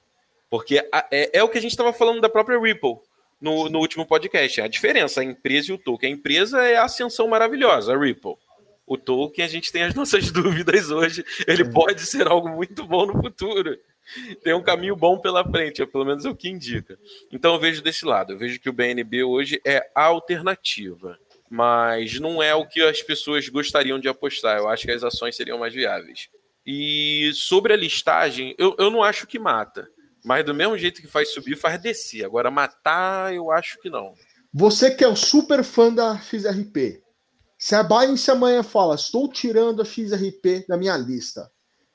Porque 0.50 0.86
a, 0.92 1.06
é, 1.10 1.38
é, 1.38 1.42
o 1.42 1.48
que 1.48 1.58
a 1.58 1.60
gente 1.60 1.70
estava 1.70 1.92
falando 1.92 2.20
da 2.20 2.28
própria 2.28 2.60
Ripple 2.60 2.98
no, 3.42 3.68
no 3.68 3.80
último 3.80 4.06
podcast. 4.06 4.60
A 4.62 4.68
diferença, 4.68 5.20
a 5.20 5.24
empresa 5.24 5.70
e 5.70 5.74
o 5.74 5.78
token. 5.78 6.10
A 6.10 6.14
empresa 6.14 6.62
é 6.62 6.76
a 6.76 6.84
ascensão 6.84 7.28
maravilhosa, 7.28 7.92
a 7.92 7.98
Ripple. 7.98 8.36
O 8.86 8.96
token, 8.96 9.44
a 9.44 9.48
gente 9.48 9.70
tem 9.70 9.82
as 9.82 9.92
nossas 9.96 10.30
dúvidas 10.30 10.90
hoje. 10.90 11.24
Ele 11.46 11.70
pode 11.70 12.00
ser 12.06 12.28
algo 12.28 12.48
muito 12.48 12.86
bom 12.86 13.04
no 13.04 13.20
futuro. 13.20 13.76
Tem 14.42 14.54
um 14.54 14.62
caminho 14.62 14.96
bom 14.96 15.18
pela 15.18 15.44
frente, 15.44 15.82
é 15.82 15.86
pelo 15.86 16.04
menos 16.04 16.24
é 16.24 16.30
o 16.30 16.34
que 16.34 16.48
indica. 16.48 16.98
Então 17.30 17.54
eu 17.54 17.60
vejo 17.60 17.82
desse 17.82 18.04
lado. 18.04 18.32
Eu 18.32 18.38
vejo 18.38 18.60
que 18.60 18.70
o 18.70 18.72
BNB 18.72 19.24
hoje 19.24 19.60
é 19.64 19.90
a 19.94 20.04
alternativa 20.04 21.18
mas 21.54 22.18
não 22.18 22.42
é 22.42 22.54
o 22.54 22.66
que 22.66 22.80
as 22.80 23.02
pessoas 23.02 23.46
gostariam 23.46 24.00
de 24.00 24.08
apostar. 24.08 24.56
Eu 24.56 24.70
acho 24.70 24.86
que 24.86 24.90
as 24.90 25.04
ações 25.04 25.36
seriam 25.36 25.58
mais 25.58 25.74
viáveis. 25.74 26.30
E 26.64 27.30
sobre 27.34 27.74
a 27.74 27.76
listagem, 27.76 28.54
eu, 28.56 28.74
eu 28.78 28.90
não 28.90 29.02
acho 29.02 29.26
que 29.26 29.38
mata. 29.38 29.86
Mas 30.24 30.44
do 30.44 30.54
mesmo 30.54 30.78
jeito 30.78 31.00
que 31.00 31.08
faz 31.08 31.32
subir, 31.32 31.56
faz 31.56 31.80
descer. 31.80 32.24
Agora, 32.24 32.50
matar, 32.50 33.34
eu 33.34 33.50
acho 33.50 33.80
que 33.80 33.90
não. 33.90 34.14
Você 34.52 34.90
que 34.90 35.02
é 35.02 35.08
o 35.08 35.16
super 35.16 35.64
fã 35.64 35.92
da 35.92 36.18
XRP, 36.18 37.02
se 37.58 37.74
a 37.74 37.82
Binance 37.82 38.30
amanhã 38.30 38.62
fala, 38.62 38.94
estou 38.94 39.28
tirando 39.28 39.82
a 39.82 39.84
XRP 39.84 40.66
da 40.68 40.76
minha 40.76 40.96
lista, 40.96 41.50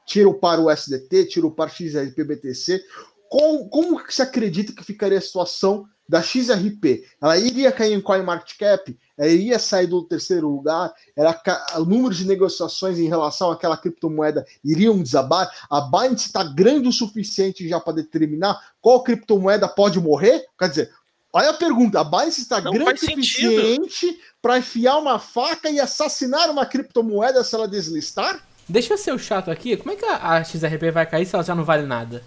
tiro 0.05 0.33
para 0.33 0.61
o 0.61 0.71
SDT, 0.71 1.25
tiro 1.25 1.51
para 1.51 1.69
o 1.69 1.73
XRP 1.73 2.23
BTC, 2.23 2.83
como, 3.29 3.69
como 3.69 4.01
você 4.03 4.21
acredita 4.21 4.73
que 4.73 4.83
ficaria 4.83 5.17
a 5.17 5.21
situação 5.21 5.85
da 6.07 6.21
XRP? 6.23 7.05
Ela 7.21 7.37
iria 7.37 7.71
cair 7.71 7.93
em 7.93 8.01
CoinMarketCap? 8.01 8.97
Ela 9.17 9.29
iria 9.29 9.57
sair 9.57 9.87
do 9.87 10.03
terceiro 10.03 10.47
lugar, 10.47 10.93
era, 11.15 11.41
o 11.77 11.85
número 11.85 12.13
de 12.13 12.25
negociações 12.25 12.99
em 12.99 13.07
relação 13.07 13.51
àquela 13.51 13.75
criptomoeda 13.75 14.45
iriam 14.63 15.01
desabar, 15.01 15.49
a 15.69 15.81
Binance 15.81 16.27
está 16.27 16.43
grande 16.43 16.87
o 16.87 16.93
suficiente 16.93 17.67
já 17.67 17.79
para 17.79 17.93
determinar 17.93 18.73
qual 18.79 19.03
criptomoeda 19.03 19.67
pode 19.67 19.99
morrer? 19.99 20.45
Quer 20.57 20.69
dizer, 20.69 20.93
olha 21.33 21.49
a 21.49 21.53
pergunta, 21.53 21.99
a 21.99 22.03
Binance 22.03 22.41
está 22.41 22.59
grande 22.59 22.93
o 22.93 22.97
suficiente 22.97 24.19
para 24.41 24.59
enfiar 24.59 24.97
uma 24.97 25.17
faca 25.17 25.69
e 25.69 25.79
assassinar 25.79 26.51
uma 26.51 26.65
criptomoeda 26.65 27.43
se 27.43 27.55
ela 27.55 27.67
deslistar? 27.67 28.39
Deixa 28.69 28.93
eu 28.93 28.97
ser 28.97 29.13
o 29.13 29.19
chato 29.19 29.49
aqui, 29.49 29.77
como 29.77 29.91
é 29.91 29.95
que 29.95 30.05
a, 30.05 30.43
XRP 30.43 30.91
vai 30.91 31.05
cair 31.05 31.25
se 31.25 31.33
ela 31.33 31.43
já 31.43 31.55
não 31.55 31.63
vale 31.63 31.87
nada? 31.87 32.23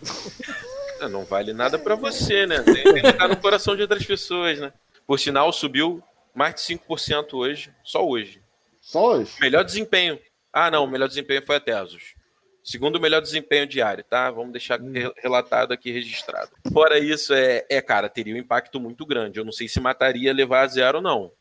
Não 1.10 1.24
vale 1.24 1.54
nada 1.54 1.78
para 1.78 1.94
você, 1.94 2.46
né? 2.46 2.60
Tem 2.62 2.74
que 2.92 3.06
ficar 3.12 3.26
no 3.26 3.36
coração 3.36 3.74
de 3.74 3.80
outras 3.80 4.04
pessoas, 4.04 4.58
né? 4.58 4.70
Por 5.06 5.18
sinal, 5.18 5.50
subiu 5.50 6.02
mais 6.34 6.54
de 6.54 6.60
5% 6.60 7.34
hoje, 7.34 7.72
só 7.82 8.06
hoje. 8.06 8.42
Só 8.80 9.16
hoje? 9.16 9.32
Melhor 9.40 9.64
desempenho. 9.64 10.18
Ah, 10.52 10.70
não, 10.70 10.84
o 10.84 10.88
melhor 10.88 11.08
desempenho 11.08 11.44
foi 11.44 11.56
a 11.56 11.60
Tesos. 11.60 12.14
Segundo 12.62 13.00
melhor 13.00 13.22
desempenho 13.22 13.66
diário, 13.66 14.04
tá? 14.04 14.30
Vamos 14.30 14.52
deixar 14.52 14.80
hum. 14.80 14.92
relatado 15.16 15.72
aqui, 15.72 15.90
registrado. 15.90 16.50
Fora 16.72 16.98
isso, 16.98 17.32
é, 17.32 17.64
é, 17.68 17.80
cara, 17.80 18.08
teria 18.08 18.34
um 18.34 18.38
impacto 18.38 18.78
muito 18.78 19.06
grande. 19.06 19.38
Eu 19.38 19.44
não 19.44 19.52
sei 19.52 19.66
se 19.66 19.80
mataria 19.80 20.32
levar 20.32 20.62
a 20.62 20.68
zero 20.68 20.98
ou 20.98 21.02
não. 21.02 21.32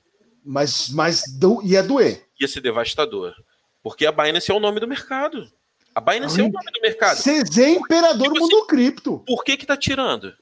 Mas, 0.43 0.89
mas 0.89 1.24
do, 1.38 1.62
ia 1.63 1.84
doer. 1.84 2.25
Ia 2.39 2.48
ser 2.48 2.62
devastador. 2.62 3.36
Porque 3.84 4.05
a 4.05 4.12
Binance 4.12 4.50
é 4.50 4.53
o 4.53 4.60
nome 4.60 4.79
do 4.79 4.88
mercado. 4.88 5.50
A 5.93 6.00
Binance 6.00 6.39
Ai, 6.39 6.46
é 6.46 6.50
o 6.50 6.51
nome 6.51 6.72
do 6.72 6.81
mercado. 6.81 7.17
CZ 7.17 7.58
Imperador 7.58 8.31
tipo 8.31 8.39
Mundo 8.39 8.65
Cripto. 8.65 9.19
Por 9.27 9.43
que 9.43 9.58
que 9.58 9.65
tá 9.65 9.75
tirando? 9.75 10.34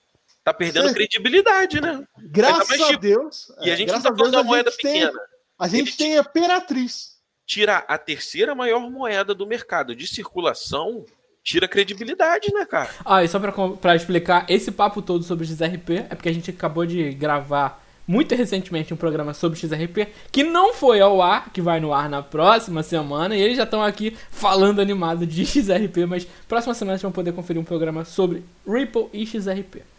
Tá 0.47 0.53
perdendo 0.53 0.93
credibilidade, 0.93 1.81
né? 1.81 2.03
Graças 2.17 2.81
a 2.81 2.87
tipo, 2.87 2.99
Deus. 3.01 3.51
E 3.61 3.69
a 3.69 3.75
gente 3.75 3.91
não 3.91 4.01
tá 4.01 4.15
falando 4.15 4.31
da 4.31 4.43
moeda 4.43 4.71
pequena. 4.71 5.11
Tem, 5.11 5.21
a 5.59 5.67
gente 5.67 5.89
Ele 5.89 5.97
tem 5.97 6.17
a 6.17 6.21
Imperatriz. 6.21 7.17
Tira 7.45 7.77
a 7.79 7.97
terceira 7.97 8.55
maior 8.55 8.79
moeda 8.89 9.33
do 9.33 9.45
mercado 9.45 9.95
de 9.95 10.07
circulação, 10.07 11.05
tira 11.43 11.67
credibilidade, 11.67 12.53
né, 12.53 12.65
cara? 12.65 12.89
Ah, 13.05 13.23
e 13.23 13.27
só 13.27 13.39
pra, 13.39 13.51
pra 13.51 13.95
explicar, 13.95 14.45
esse 14.49 14.71
papo 14.71 15.01
todo 15.01 15.23
sobre 15.23 15.45
XRP 15.45 16.05
é 16.09 16.15
porque 16.15 16.29
a 16.29 16.33
gente 16.33 16.49
acabou 16.49 16.85
de 16.85 17.11
gravar 17.11 17.83
muito 18.05 18.33
recentemente 18.33 18.93
um 18.93 18.97
programa 18.97 19.33
sobre 19.33 19.59
XRP 19.59 20.07
que 20.31 20.43
não 20.43 20.73
foi 20.73 21.01
ao 21.01 21.21
ar, 21.21 21.51
que 21.51 21.61
vai 21.61 21.79
no 21.81 21.93
ar 21.93 22.09
na 22.09 22.23
próxima 22.23 22.83
semana, 22.83 23.35
e 23.35 23.41
eles 23.41 23.57
já 23.57 23.63
estão 23.63 23.83
aqui 23.83 24.15
falando 24.31 24.79
animado 24.79 25.25
de 25.25 25.43
XRP, 25.45 26.05
mas 26.05 26.25
próxima 26.47 26.73
semana 26.73 26.97
vocês 26.97 27.03
vão 27.03 27.11
poder 27.11 27.33
conferir 27.33 27.61
um 27.61 27.65
programa 27.65 28.05
sobre 28.05 28.45
Ripple 28.65 29.09
e 29.11 29.25
XRP. 29.25 29.96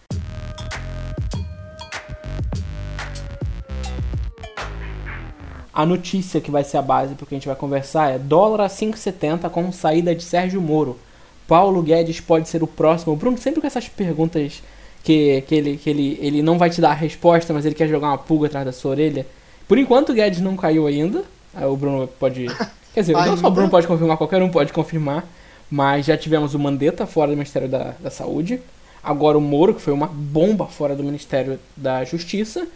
A 5.78 5.86
notícia 5.86 6.40
que 6.40 6.50
vai 6.50 6.64
ser 6.64 6.76
a 6.76 6.82
base 6.82 7.14
porque 7.14 7.36
a 7.36 7.38
gente 7.38 7.46
vai 7.46 7.54
conversar 7.54 8.10
é 8.12 8.18
dólar 8.18 8.64
a 8.64 8.68
5,70 8.68 9.48
com 9.48 9.70
saída 9.70 10.12
de 10.12 10.24
Sérgio 10.24 10.60
Moro. 10.60 10.98
Paulo 11.46 11.80
Guedes 11.84 12.18
pode 12.18 12.48
ser 12.48 12.64
o 12.64 12.66
próximo. 12.66 13.12
O 13.12 13.16
Bruno 13.16 13.38
sempre 13.38 13.60
com 13.60 13.66
essas 13.68 13.88
perguntas 13.88 14.60
que, 15.04 15.40
que, 15.42 15.54
ele, 15.54 15.76
que 15.76 15.88
ele, 15.88 16.18
ele 16.20 16.42
não 16.42 16.58
vai 16.58 16.68
te 16.68 16.80
dar 16.80 16.90
a 16.90 16.94
resposta, 16.94 17.54
mas 17.54 17.64
ele 17.64 17.76
quer 17.76 17.86
jogar 17.86 18.08
uma 18.08 18.18
pulga 18.18 18.48
atrás 18.48 18.66
da 18.66 18.72
sua 18.72 18.90
orelha. 18.90 19.24
Por 19.68 19.78
enquanto 19.78 20.08
o 20.08 20.14
Guedes 20.14 20.40
não 20.40 20.56
caiu 20.56 20.84
ainda. 20.84 21.22
O 21.54 21.76
Bruno 21.76 22.08
pode. 22.08 22.46
Quer 22.92 23.02
dizer, 23.02 23.12
não 23.12 23.36
só 23.36 23.46
o 23.46 23.50
Bruno 23.52 23.70
pode 23.70 23.86
confirmar, 23.86 24.16
qualquer 24.16 24.42
um 24.42 24.48
pode 24.48 24.72
confirmar. 24.72 25.28
Mas 25.70 26.06
já 26.06 26.16
tivemos 26.16 26.54
o 26.56 26.58
Mandetta 26.58 27.06
fora 27.06 27.30
do 27.30 27.36
Ministério 27.36 27.68
da, 27.68 27.94
da 28.00 28.10
Saúde. 28.10 28.60
Agora 29.00 29.38
o 29.38 29.40
Moro, 29.40 29.74
que 29.74 29.80
foi 29.80 29.92
uma 29.92 30.08
bomba 30.08 30.66
fora 30.66 30.96
do 30.96 31.04
Ministério 31.04 31.56
da 31.76 32.02
Justiça. 32.04 32.66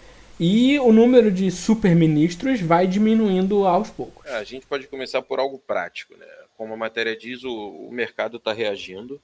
E 0.44 0.76
o 0.80 0.92
número 0.92 1.30
de 1.30 1.52
superministros 1.52 2.60
vai 2.60 2.84
diminuindo 2.84 3.64
aos 3.64 3.90
poucos. 3.90 4.26
É, 4.26 4.34
a 4.34 4.42
gente 4.42 4.66
pode 4.66 4.88
começar 4.88 5.22
por 5.22 5.38
algo 5.38 5.56
prático. 5.56 6.16
Né? 6.16 6.26
Como 6.56 6.74
a 6.74 6.76
matéria 6.76 7.16
diz, 7.16 7.44
o, 7.44 7.52
o 7.52 7.92
mercado 7.92 8.38
está 8.38 8.52
reagindo 8.52 9.22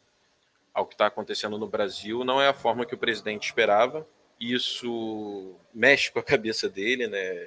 ao 0.72 0.87
que 0.87 0.94
está 0.94 1.08
acontecendo 1.08 1.58
no 1.58 1.66
Brasil. 1.66 2.22
Não 2.22 2.40
é 2.40 2.46
a 2.46 2.54
forma 2.54 2.87
que 2.87 2.94
o 2.94 2.98
presidente 2.98 3.46
esperava. 3.46 4.06
Isso 4.38 5.56
mexe 5.75 6.12
com 6.12 6.20
a 6.20 6.22
cabeça 6.25 6.68
dele, 6.68 7.08
né? 7.08 7.46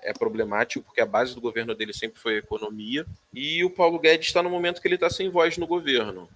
é 0.00 0.12
problemático 0.12 0.84
porque 0.84 1.00
a 1.00 1.06
base 1.06 1.34
do 1.34 1.40
governo 1.40 1.74
dele 1.74 1.92
sempre 1.92 2.20
foi 2.20 2.36
a 2.36 2.38
economia. 2.38 3.04
E 3.34 3.64
o 3.64 3.70
Paulo 3.70 3.98
Guedes 3.98 4.28
está 4.28 4.44
no 4.44 4.48
momento 4.48 4.80
que 4.80 4.86
ele 4.86 4.94
está 4.94 5.10
sem 5.10 5.28
voz 5.28 5.58
no 5.58 5.66
governo. 5.66 6.28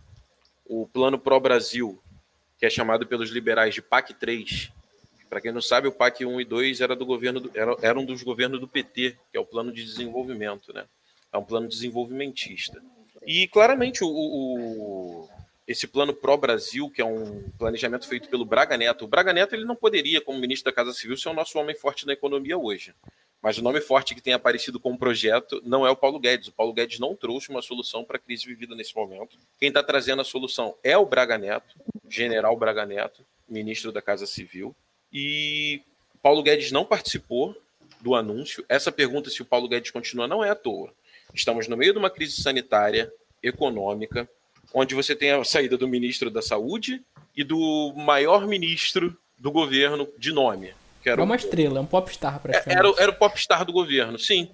O 0.67 0.89
plano 0.89 1.17
Pro 1.17 1.39
Brasil, 1.39 2.03
que 2.59 2.67
é 2.67 2.71
chamado 2.71 3.07
pelos 3.07 3.31
liberais 3.31 3.73
de 3.73 3.81
PAC 3.81 4.15
3, 4.15 4.73
para 5.33 5.41
quem 5.41 5.51
não 5.51 5.63
sabe, 5.63 5.89
o 5.89 5.93
PAC 5.93 6.27
1 6.27 6.43
e 6.43 6.45
2 6.45 6.83
era 6.83 6.95
do 6.95 7.07
governo 7.07 7.41
do, 7.41 7.51
era, 7.55 7.75
era 7.81 7.99
um 7.99 8.05
dos 8.05 8.23
governos 8.23 8.61
do 8.61 8.69
PT, 8.69 9.17
que 9.31 9.39
é 9.39 9.41
o 9.41 9.47
plano 9.47 9.73
de 9.73 9.83
desenvolvimento, 9.83 10.75
né? 10.75 10.85
É 11.33 11.39
um 11.39 11.43
plano 11.43 11.67
desenvolvimentista. 11.67 12.83
E 13.27 13.49
claramente 13.49 14.05
o, 14.05 14.11
o 14.11 15.29
esse 15.67 15.87
plano 15.87 16.13
pró-Brasil, 16.13 16.91
que 16.91 17.01
é 17.01 17.05
um 17.07 17.49
planejamento 17.59 18.07
feito 18.07 18.29
pelo 18.29 18.45
Braga 18.45 18.77
Neto. 18.77 19.07
O 19.07 19.09
Braga 19.09 19.33
Neto 19.33 19.55
ele 19.55 19.65
não 19.65 19.75
poderia, 19.75 20.21
como 20.21 20.39
ministro 20.39 20.71
da 20.71 20.77
Casa 20.77 20.93
Civil, 20.93 21.17
ser 21.17 21.31
o 21.31 21.33
nosso 21.33 21.59
homem 21.59 21.75
forte 21.75 22.07
na 22.07 22.13
economia 22.13 22.59
hoje. 22.59 22.95
Mas 23.41 23.57
o 23.57 23.63
nome 23.63 23.81
forte 23.81 24.15
que 24.15 24.21
tem 24.21 24.35
aparecido 24.35 24.79
como 24.79 24.99
projeto 24.99 25.63
não 25.65 25.87
é 25.87 25.91
o 25.91 25.97
Paulo 25.97 26.21
Guedes. 26.21 26.49
O 26.49 26.53
Paulo 26.53 26.75
Guedes 26.75 26.99
não 26.99 27.17
trouxe 27.17 27.49
uma 27.49 27.63
solução 27.63 28.05
para 28.05 28.19
a 28.19 28.21
crise 28.21 28.45
vivida 28.45 28.75
nesse 28.75 28.95
momento. 28.95 29.39
Quem 29.59 29.69
está 29.69 29.83
trazendo 29.83 30.21
a 30.21 30.27
solução 30.27 30.77
é 30.85 30.95
o 30.99 31.07
Braga 31.07 31.39
Neto, 31.39 31.75
general 32.07 32.55
Braga 32.55 32.85
Neto, 32.85 33.25
ministro 33.49 33.91
da 33.91 34.03
Casa 34.03 34.27
Civil. 34.27 34.77
E 35.13 35.83
Paulo 36.23 36.43
Guedes 36.43 36.73
não 36.73 36.85
participou 36.85 37.57
do 38.01 38.15
anúncio. 38.15 38.65
Essa 38.69 38.91
pergunta, 38.91 39.31
se 39.31 39.43
o 39.43 39.45
Paulo 39.45 39.69
Guedes 39.69 39.91
continua, 39.91 40.27
não 40.27 40.45
é 40.45 40.51
à 40.51 40.55
toa. 40.55 40.93
Estamos 41.35 41.69
no 41.69 41.77
meio 41.77 41.93
de 41.93 41.99
uma 41.99 42.11
crise 42.11 42.41
sanitária, 42.43 43.13
econômica, 43.43 44.29
onde 44.73 44.95
você 44.95 45.15
tem 45.15 45.33
a 45.33 45.45
saída 45.45 45.77
do 45.77 45.89
ministro 45.89 46.31
da 46.31 46.41
Saúde 46.41 47.03
e 47.37 47.43
do 47.43 47.93
maior 47.97 48.47
ministro 48.47 49.17
do 49.39 49.51
governo 49.51 50.09
de 50.17 50.33
nome. 50.33 50.73
Que 51.03 51.11
era 51.11 51.21
é 51.21 51.25
uma 51.25 51.37
estrela, 51.37 51.79
é 51.79 51.81
um 51.81 51.87
popstar 51.87 52.41
praticamente. 52.41 52.79
Era, 52.79 53.03
era 53.03 53.11
o 53.11 53.15
popstar 53.15 53.65
do 53.65 53.73
governo, 53.73 54.19
sim. 54.19 54.51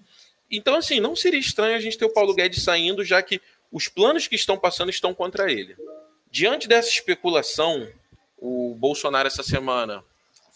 Então, 0.51 0.77
assim, 0.77 0.99
não 0.99 1.15
seria 1.15 1.39
estranho 1.39 1.77
a 1.77 1.81
gente 1.81 1.99
ter 1.99 2.07
o 2.07 2.13
Paulo 2.13 2.35
Guedes 2.35 2.63
saindo, 2.63 3.05
já 3.05 3.23
que 3.23 3.41
os 3.71 3.87
planos 3.87 4.27
que 4.27 4.35
estão 4.35 4.57
passando 4.57 4.89
estão 4.89 5.13
contra 5.13 5.53
ele. 5.53 5.77
Diante 6.31 6.67
dessa 6.67 6.89
especulação, 6.89 7.87
o 8.39 8.75
Bolsonaro, 8.75 9.27
essa 9.27 9.43
semana, 9.43 10.03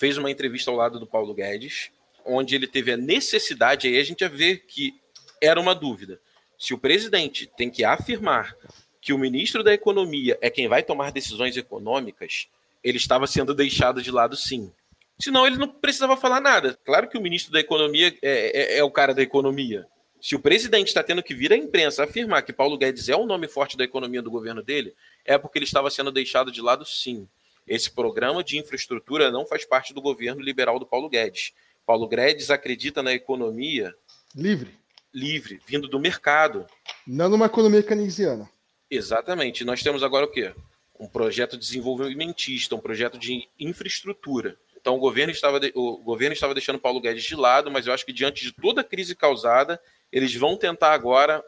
fez 0.03 0.19
uma 0.19 0.33
entrevista 0.33 0.69
ao 0.69 0.77
lado 0.77 0.99
do 0.99 1.07
Paulo 1.07 1.33
Guedes, 1.33 1.93
onde 2.27 2.57
ele 2.57 2.67
teve 2.67 2.91
a 2.91 2.97
necessidade, 2.97 3.87
aí 3.87 4.01
a 4.01 4.03
gente 4.03 4.23
ia 4.23 4.29
ver 4.29 4.65
que 4.67 4.93
era 5.41 5.61
uma 5.61 5.77
dúvida. 5.77 6.21
Se 6.59 6.75
o 6.75 6.79
presidente 6.79 7.49
tem 7.57 7.71
que 7.71 7.85
afirmar 7.85 8.53
que 9.01 9.13
o 9.13 9.19
ministro 9.19 9.63
da 9.63 9.73
Economia 9.73 10.37
é 10.41 10.51
quem 10.51 10.67
vai 10.67 10.83
tomar 10.83 11.13
decisões 11.13 11.57
econômicas, 11.57 12.49
ele 12.83 12.97
estava 12.97 13.29
sendo 13.29 13.55
deixado 13.55 14.03
de 14.03 14.11
lado 14.11 14.37
sim. 14.37 14.73
Senão 15.21 15.47
ele 15.47 15.57
não 15.57 15.69
precisava 15.69 16.17
falar 16.17 16.41
nada. 16.41 16.77
Claro 16.85 17.09
que 17.09 17.17
o 17.17 17.23
ministro 17.23 17.53
da 17.53 17.61
Economia 17.61 18.13
é, 18.21 18.75
é, 18.75 18.79
é 18.79 18.83
o 18.83 18.91
cara 18.91 19.15
da 19.15 19.23
economia. 19.23 19.87
Se 20.21 20.35
o 20.35 20.41
presidente 20.41 20.89
está 20.89 21.05
tendo 21.05 21.23
que 21.23 21.33
vir 21.33 21.53
à 21.53 21.57
imprensa 21.57 22.03
afirmar 22.03 22.43
que 22.43 22.53
Paulo 22.53 22.77
Guedes 22.77 23.09
é 23.09 23.15
o 23.15 23.25
nome 23.25 23.47
forte 23.47 23.77
da 23.77 23.85
economia 23.85 24.21
do 24.21 24.33
governo 24.33 24.65
dele, 24.65 24.97
é 25.25 25.39
porque 25.39 25.59
ele 25.59 25.65
estava 25.65 25.89
sendo 25.91 26.11
deixado 26.11 26.51
de 26.51 26.61
lado 26.61 26.85
sim. 26.85 27.29
Esse 27.67 27.91
programa 27.91 28.43
de 28.43 28.59
infraestrutura 28.59 29.31
não 29.31 29.47
faz 29.47 29.65
parte 29.65 29.95
do 29.95 30.03
governo 30.03 30.41
liberal 30.41 30.79
do 30.79 30.87
Paulo 30.87 31.09
Guedes. 31.09 31.53
Paulo 31.87 32.09
Guedes 32.09 32.51
acredita 32.51 33.03
na 33.03 33.13
economia 33.13 33.95
livre, 34.35 34.71
livre, 35.13 35.61
vindo 35.67 35.89
do 35.89 36.01
mercado. 36.01 36.67
Não 37.07 37.29
numa 37.29 37.47
economia 37.47 37.83
keynesiana. 37.83 38.49
Exatamente. 38.91 39.65
Nós 39.65 39.83
temos 39.83 40.03
agora 40.03 40.27
o 40.27 40.31
quê? 40.31 40.55
Um 40.99 41.09
projeto 41.09 41.57
desenvolvimentista, 41.57 42.75
um 42.75 42.81
projeto 42.81 43.19
de 43.19 43.49
infraestrutura. 43.59 44.57
Então 44.81 44.97
o 44.97 44.99
governo 44.99 45.33
estava, 45.33 45.61
o 45.75 45.99
governo 45.99 46.35
estava 46.35 46.55
deixando 46.55 46.79
Paulo 46.79 47.01
Guedes 47.01 47.25
de 47.25 47.37
lado, 47.37 47.71
mas 47.71 47.87
eu 47.87 47.93
acho 47.93 48.05
que 48.05 48.13
diante 48.13 48.43
de 48.43 48.53
toda 48.53 48.81
a 48.81 48.85
crise 48.85 49.15
causada, 49.15 49.81
eles 50.11 50.35
vão 50.35 50.57
tentar 50.57 50.93
agora 50.93 51.43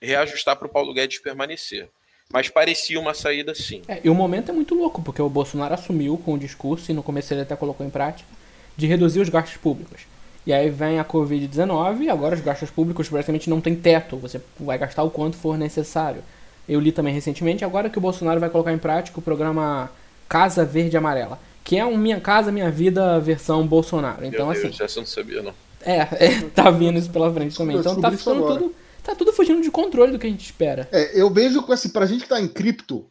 reajustar 0.00 0.56
para 0.56 0.66
o 0.66 0.70
Paulo 0.70 0.92
Guedes 0.92 1.20
permanecer. 1.20 1.88
Mas 2.32 2.48
parecia 2.48 2.98
uma 2.98 3.12
saída 3.12 3.54
sim. 3.54 3.82
É, 3.88 4.00
e 4.04 4.10
o 4.10 4.14
momento 4.14 4.50
é 4.50 4.54
muito 4.54 4.74
louco, 4.74 5.02
porque 5.02 5.20
o 5.20 5.28
Bolsonaro 5.28 5.74
assumiu 5.74 6.16
com 6.16 6.34
o 6.34 6.38
discurso, 6.38 6.90
e 6.90 6.94
no 6.94 7.02
começo 7.02 7.34
ele 7.34 7.42
até 7.42 7.56
colocou 7.56 7.84
em 7.84 7.90
prática, 7.90 8.28
de 8.76 8.86
reduzir 8.86 9.20
os 9.20 9.28
gastos 9.28 9.56
públicos. 9.56 10.02
E 10.46 10.52
aí 10.52 10.70
vem 10.70 10.98
a 10.98 11.04
Covid-19 11.04 12.02
e 12.02 12.08
agora 12.08 12.34
os 12.34 12.40
gastos 12.40 12.70
públicos 12.70 13.08
praticamente 13.08 13.50
não 13.50 13.60
tem 13.60 13.74
teto. 13.74 14.16
Você 14.16 14.40
vai 14.58 14.78
gastar 14.78 15.02
o 15.02 15.10
quanto 15.10 15.36
for 15.36 15.58
necessário. 15.58 16.22
Eu 16.68 16.80
li 16.80 16.92
também 16.92 17.12
recentemente, 17.12 17.64
agora 17.64 17.90
que 17.90 17.98
o 17.98 18.00
Bolsonaro 18.00 18.40
vai 18.40 18.48
colocar 18.48 18.72
em 18.72 18.78
prática 18.78 19.18
o 19.18 19.22
programa 19.22 19.90
Casa 20.28 20.64
Verde 20.64 20.96
Amarela, 20.96 21.38
que 21.64 21.76
é 21.76 21.84
um 21.84 21.96
Minha 21.96 22.20
Casa 22.20 22.52
Minha 22.52 22.70
Vida 22.70 23.18
versão 23.18 23.66
Bolsonaro. 23.66 24.24
Então, 24.24 24.46
Meu 24.46 24.54
Deus, 24.54 24.72
assim. 24.72 24.84
Essa 24.84 24.98
eu 24.98 25.02
não 25.02 25.06
sabia, 25.06 25.42
não. 25.42 25.52
É, 25.84 25.98
é, 26.24 26.40
tá 26.54 26.70
vindo 26.70 26.98
isso 26.98 27.10
pela 27.10 27.32
frente 27.32 27.56
também. 27.56 27.76
Então 27.76 28.00
tá 28.00 28.10
ficando 28.12 28.46
tudo. 28.46 28.74
Tá 29.02 29.14
tudo 29.14 29.32
fugindo 29.32 29.62
de 29.62 29.70
controle 29.70 30.12
do 30.12 30.18
que 30.18 30.26
a 30.26 30.30
gente 30.30 30.44
espera. 30.44 30.88
É, 30.92 31.20
eu 31.20 31.30
vejo 31.30 31.62
com 31.62 31.72
assim, 31.72 31.88
pra 31.88 32.06
gente 32.06 32.24
que 32.24 32.28
tá 32.28 32.40
em 32.40 32.48
cripto, 32.48 33.10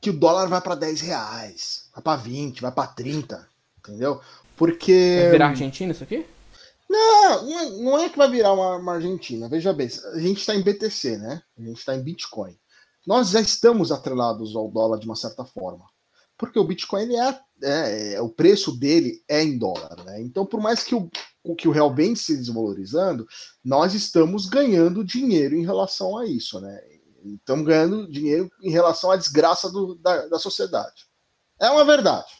que 0.00 0.10
o 0.10 0.18
dólar 0.18 0.46
vai 0.46 0.60
para 0.60 0.74
10 0.74 1.00
reais, 1.00 1.88
vai 1.94 2.02
para 2.02 2.16
20, 2.22 2.60
vai 2.60 2.72
para 2.72 2.88
30, 2.88 3.48
entendeu? 3.78 4.20
Porque. 4.56 5.18
Vai 5.22 5.30
virar 5.30 5.48
Argentina 5.48 5.92
isso 5.92 6.04
aqui? 6.04 6.24
Não, 6.88 7.82
não 7.82 7.98
é, 7.98 8.04
é 8.04 8.08
que 8.08 8.16
vai 8.16 8.30
virar 8.30 8.52
uma, 8.52 8.76
uma 8.76 8.94
Argentina. 8.94 9.48
Veja 9.48 9.72
bem, 9.72 9.88
a 10.14 10.18
gente 10.20 10.38
está 10.38 10.54
em 10.54 10.62
BTC, 10.62 11.18
né? 11.18 11.42
A 11.58 11.62
gente 11.62 11.78
está 11.78 11.94
em 11.94 12.02
Bitcoin. 12.02 12.56
Nós 13.06 13.30
já 13.30 13.40
estamos 13.40 13.92
atrelados 13.92 14.54
ao 14.54 14.70
dólar 14.70 14.98
de 14.98 15.06
uma 15.06 15.16
certa 15.16 15.44
forma. 15.44 15.84
Porque 16.38 16.58
o 16.58 16.64
Bitcoin 16.64 17.02
ele 17.02 17.16
é, 17.16 17.40
é, 17.62 18.14
é 18.14 18.20
o 18.20 18.28
preço 18.28 18.76
dele 18.76 19.22
é 19.28 19.42
em 19.42 19.58
dólar, 19.58 20.04
né? 20.04 20.20
Então, 20.20 20.44
por 20.44 20.60
mais 20.60 20.84
que 20.84 20.94
o, 20.94 21.08
que 21.54 21.68
o 21.68 21.70
real 21.70 21.94
vem 21.94 22.16
se 22.16 22.36
desvalorizando, 22.36 23.28
nós 23.64 23.94
estamos 23.94 24.46
ganhando 24.46 25.04
dinheiro 25.04 25.54
em 25.54 25.64
relação 25.64 26.16
a 26.18 26.26
isso, 26.26 26.60
né? 26.60 26.80
Estamos 27.24 27.66
ganhando 27.66 28.10
dinheiro 28.10 28.50
em 28.62 28.70
relação 28.70 29.10
à 29.10 29.16
desgraça 29.16 29.70
do, 29.70 29.94
da, 29.96 30.26
da 30.26 30.38
sociedade. 30.38 31.06
É 31.60 31.68
uma 31.70 31.84
verdade. 31.84 32.32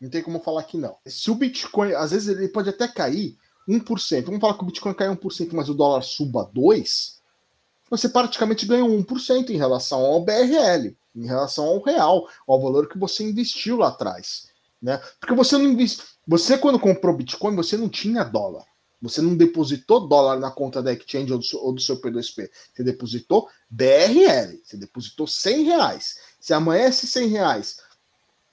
Não 0.00 0.10
tem 0.10 0.22
como 0.22 0.40
falar 0.40 0.64
que 0.64 0.76
não. 0.76 0.96
Se 1.06 1.30
o 1.30 1.34
Bitcoin, 1.34 1.92
às 1.92 2.10
vezes 2.10 2.28
ele 2.28 2.48
pode 2.48 2.68
até 2.68 2.88
cair 2.88 3.36
1%. 3.68 4.24
Vamos 4.24 4.40
falar 4.40 4.54
que 4.54 4.62
o 4.62 4.66
Bitcoin 4.66 4.94
cai 4.94 5.08
1%, 5.08 5.50
mas 5.52 5.68
o 5.68 5.74
dólar 5.74 6.02
suba 6.02 6.50
2%, 6.54 7.20
você 7.88 8.08
praticamente 8.08 8.66
ganha 8.66 8.84
1% 8.84 9.50
em 9.50 9.56
relação 9.56 10.00
ao 10.00 10.24
BRL, 10.24 10.96
em 11.14 11.26
relação 11.26 11.66
ao 11.66 11.82
real, 11.82 12.26
ao 12.48 12.60
valor 12.60 12.88
que 12.88 12.98
você 12.98 13.22
investiu 13.22 13.76
lá 13.76 13.88
atrás. 13.88 14.48
Né? 14.82 15.00
Porque 15.20 15.34
você 15.34 15.56
não. 15.56 15.76
Você, 16.26 16.58
quando 16.58 16.78
comprou 16.78 17.16
Bitcoin, 17.16 17.54
você 17.54 17.76
não 17.76 17.88
tinha 17.88 18.24
dólar. 18.24 18.64
Você 19.00 19.20
não 19.20 19.36
depositou 19.36 20.06
dólar 20.06 20.38
na 20.38 20.50
conta 20.50 20.82
da 20.82 20.92
Exchange 20.92 21.32
ou 21.32 21.38
do 21.38 21.44
seu, 21.44 21.60
ou 21.60 21.72
do 21.72 21.80
seu 21.80 22.00
P2P. 22.00 22.48
Você 22.72 22.84
depositou 22.84 23.48
BRL. 23.68 24.60
Você 24.64 24.76
depositou 24.76 25.26
100 25.26 25.64
reais. 25.64 26.16
Se 26.40 26.54
amanhã 26.54 26.86
esses 26.86 27.10
100 27.10 27.28
reais, 27.28 27.76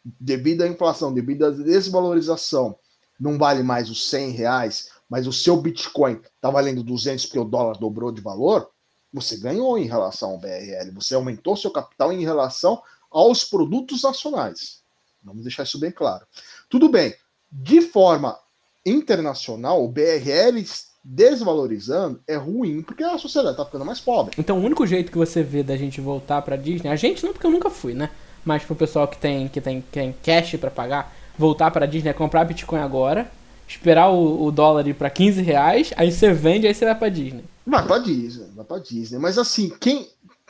devido 0.03 0.63
à 0.63 0.67
inflação, 0.67 1.13
devido 1.13 1.45
à 1.45 1.51
desvalorização, 1.51 2.77
não 3.19 3.37
vale 3.37 3.61
mais 3.61 3.89
os 3.89 4.09
100 4.09 4.31
reais, 4.31 4.89
mas 5.07 5.27
o 5.27 5.33
seu 5.33 5.57
Bitcoin 5.57 6.19
está 6.35 6.49
valendo 6.49 6.83
200 6.83 7.25
porque 7.25 7.39
o 7.39 7.45
dólar 7.45 7.77
dobrou 7.77 8.11
de 8.11 8.21
valor, 8.21 8.69
você 9.13 9.37
ganhou 9.37 9.77
em 9.77 9.85
relação 9.85 10.31
ao 10.31 10.39
BRL. 10.39 10.91
Você 10.95 11.13
aumentou 11.13 11.55
seu 11.55 11.69
capital 11.69 12.11
em 12.11 12.23
relação 12.23 12.81
aos 13.11 13.43
produtos 13.43 14.03
nacionais. 14.03 14.79
Vamos 15.23 15.43
deixar 15.43 15.63
isso 15.63 15.79
bem 15.79 15.91
claro. 15.91 16.25
Tudo 16.69 16.89
bem, 16.89 17.13
de 17.51 17.81
forma 17.81 18.37
internacional, 18.85 19.83
o 19.83 19.87
BRL 19.87 20.63
desvalorizando 21.03 22.21
é 22.27 22.35
ruim 22.35 22.81
porque 22.81 23.03
a 23.03 23.17
sociedade 23.17 23.53
está 23.53 23.65
ficando 23.65 23.85
mais 23.85 23.99
pobre. 23.99 24.35
Então 24.37 24.59
o 24.59 24.63
único 24.63 24.85
jeito 24.85 25.11
que 25.11 25.17
você 25.17 25.41
vê 25.41 25.63
da 25.63 25.77
gente 25.77 26.01
voltar 26.01 26.41
para 26.41 26.55
Disney, 26.55 26.89
a 26.89 26.95
gente 26.95 27.25
não 27.25 27.33
porque 27.33 27.47
eu 27.47 27.51
nunca 27.51 27.69
fui, 27.69 27.93
né? 27.93 28.09
Mas 28.43 28.63
pro 28.63 28.75
pessoal 28.75 29.07
que 29.07 29.17
tem 29.17 29.47
que 29.47 29.61
tem, 29.61 29.81
que 29.81 29.87
tem 29.91 30.15
cash 30.23 30.55
para 30.57 30.71
pagar, 30.71 31.13
voltar 31.37 31.71
para 31.71 31.85
Disney 31.85 32.09
é 32.09 32.13
comprar 32.13 32.45
Bitcoin 32.45 32.79
agora, 32.79 33.31
esperar 33.67 34.09
o, 34.09 34.43
o 34.43 34.51
dólar 34.51 34.87
ir 34.87 34.93
para 34.93 35.09
15 35.09 35.41
reais, 35.41 35.93
aí 35.95 36.11
você 36.11 36.33
vende, 36.33 36.67
aí 36.67 36.73
você 36.73 36.85
vai 36.85 36.95
para 36.95 37.09
Disney. 37.09 37.43
Vai 37.65 37.85
para 37.85 37.99
Disney, 37.99 38.47
vai 38.55 38.65
para 38.65 38.79
Disney. 38.79 39.19
Mas 39.19 39.37
assim, 39.37 39.69
quem 39.79 40.07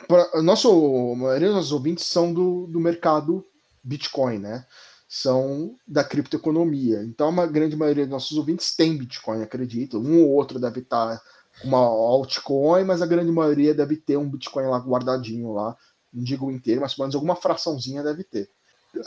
pra, 0.08 0.42
nosso, 0.42 0.68
a 1.12 1.16
maioria 1.16 1.48
dos 1.48 1.56
nossos 1.56 1.72
ouvintes 1.72 2.04
são 2.06 2.32
do, 2.32 2.66
do 2.66 2.80
mercado 2.80 3.44
Bitcoin, 3.82 4.38
né? 4.38 4.66
São 5.08 5.76
da 5.86 6.04
criptoeconomia. 6.04 7.02
Então, 7.02 7.38
a 7.40 7.46
grande 7.46 7.76
maioria 7.76 8.04
dos 8.04 8.12
nossos 8.12 8.36
ouvintes 8.36 8.74
tem 8.74 8.96
Bitcoin, 8.96 9.42
acredito. 9.42 9.98
Um 9.98 10.22
ou 10.22 10.30
outro 10.30 10.60
deve 10.60 10.80
estar 10.80 11.20
com 11.60 11.68
uma 11.68 11.78
altcoin, 11.78 12.84
mas 12.84 13.02
a 13.02 13.06
grande 13.06 13.32
maioria 13.32 13.74
deve 13.74 13.96
ter 13.96 14.16
um 14.16 14.28
Bitcoin 14.28 14.66
lá 14.66 14.78
guardadinho 14.78 15.52
lá. 15.52 15.76
Não 16.12 16.22
digo 16.22 16.50
inteiro, 16.50 16.80
mas 16.80 16.94
pelo 16.94 17.04
menos 17.04 17.14
alguma 17.14 17.36
fraçãozinha 17.36 18.02
deve 18.02 18.24
ter. 18.24 18.48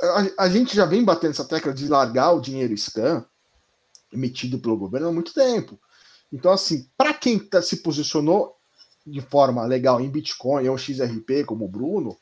A, 0.02 0.46
a, 0.46 0.50
gente 0.50 0.76
já 0.76 0.86
vem 0.86 1.04
batendo 1.04 1.32
essa 1.32 1.46
tecla 1.46 1.74
de 1.74 1.88
largar 1.88 2.32
o 2.32 2.40
dinheiro 2.40 2.76
scan 2.78 3.26
emitido 4.12 4.60
pelo 4.60 4.78
governo 4.78 5.10
há 5.10 5.12
muito 5.12 5.34
tempo. 5.34 5.78
Então, 6.32 6.52
assim, 6.52 6.88
para 6.98 7.14
quem 7.14 7.38
tá, 7.38 7.62
se 7.62 7.78
posicionou 7.78 8.56
de 9.06 9.22
forma 9.22 9.66
legal 9.66 10.00
em 10.00 10.10
Bitcoin 10.10 10.68
ou 10.70 10.78
XRP, 10.78 11.44
como 11.46 11.66
o 11.66 11.68
Bruno, 11.70 12.18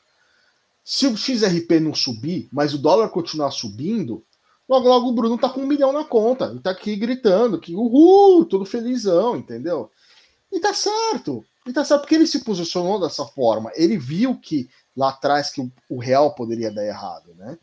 se 0.84 1.06
o 1.06 1.16
XRP 1.16 1.80
não 1.80 1.94
subir, 1.94 2.48
mas 2.52 2.74
o 2.74 2.78
dólar 2.78 3.08
continuar 3.10 3.50
subindo, 3.50 4.24
logo 4.68 4.88
logo 4.88 5.08
o 5.08 5.12
Bruno 5.12 5.38
tá 5.38 5.48
com 5.48 5.60
um 5.60 5.66
milhão 5.66 5.92
na 5.92 6.04
conta. 6.04 6.46
Ele 6.46 6.60
tá 6.60 6.70
aqui 6.70 6.96
gritando 6.96 7.60
que 7.60 7.74
uhul, 7.74 8.44
todo 8.44 8.64
felizão, 8.64 9.36
entendeu? 9.36 9.90
E 10.50 10.58
tá 10.60 10.74
certo. 10.74 11.44
E 11.66 11.72
tá 11.72 11.84
certo 11.84 12.02
porque 12.02 12.16
ele 12.16 12.26
se 12.26 12.44
posicionou 12.44 13.00
dessa 13.00 13.24
forma. 13.24 13.70
Ele 13.74 13.96
viu 13.96 14.38
que 14.38 14.68
lá 14.96 15.10
atrás 15.10 15.50
que 15.50 15.60
o 15.88 15.98
real 15.98 16.34
poderia 16.34 16.70
dar 16.70 16.84
errado, 16.84 17.34
né? 17.34 17.56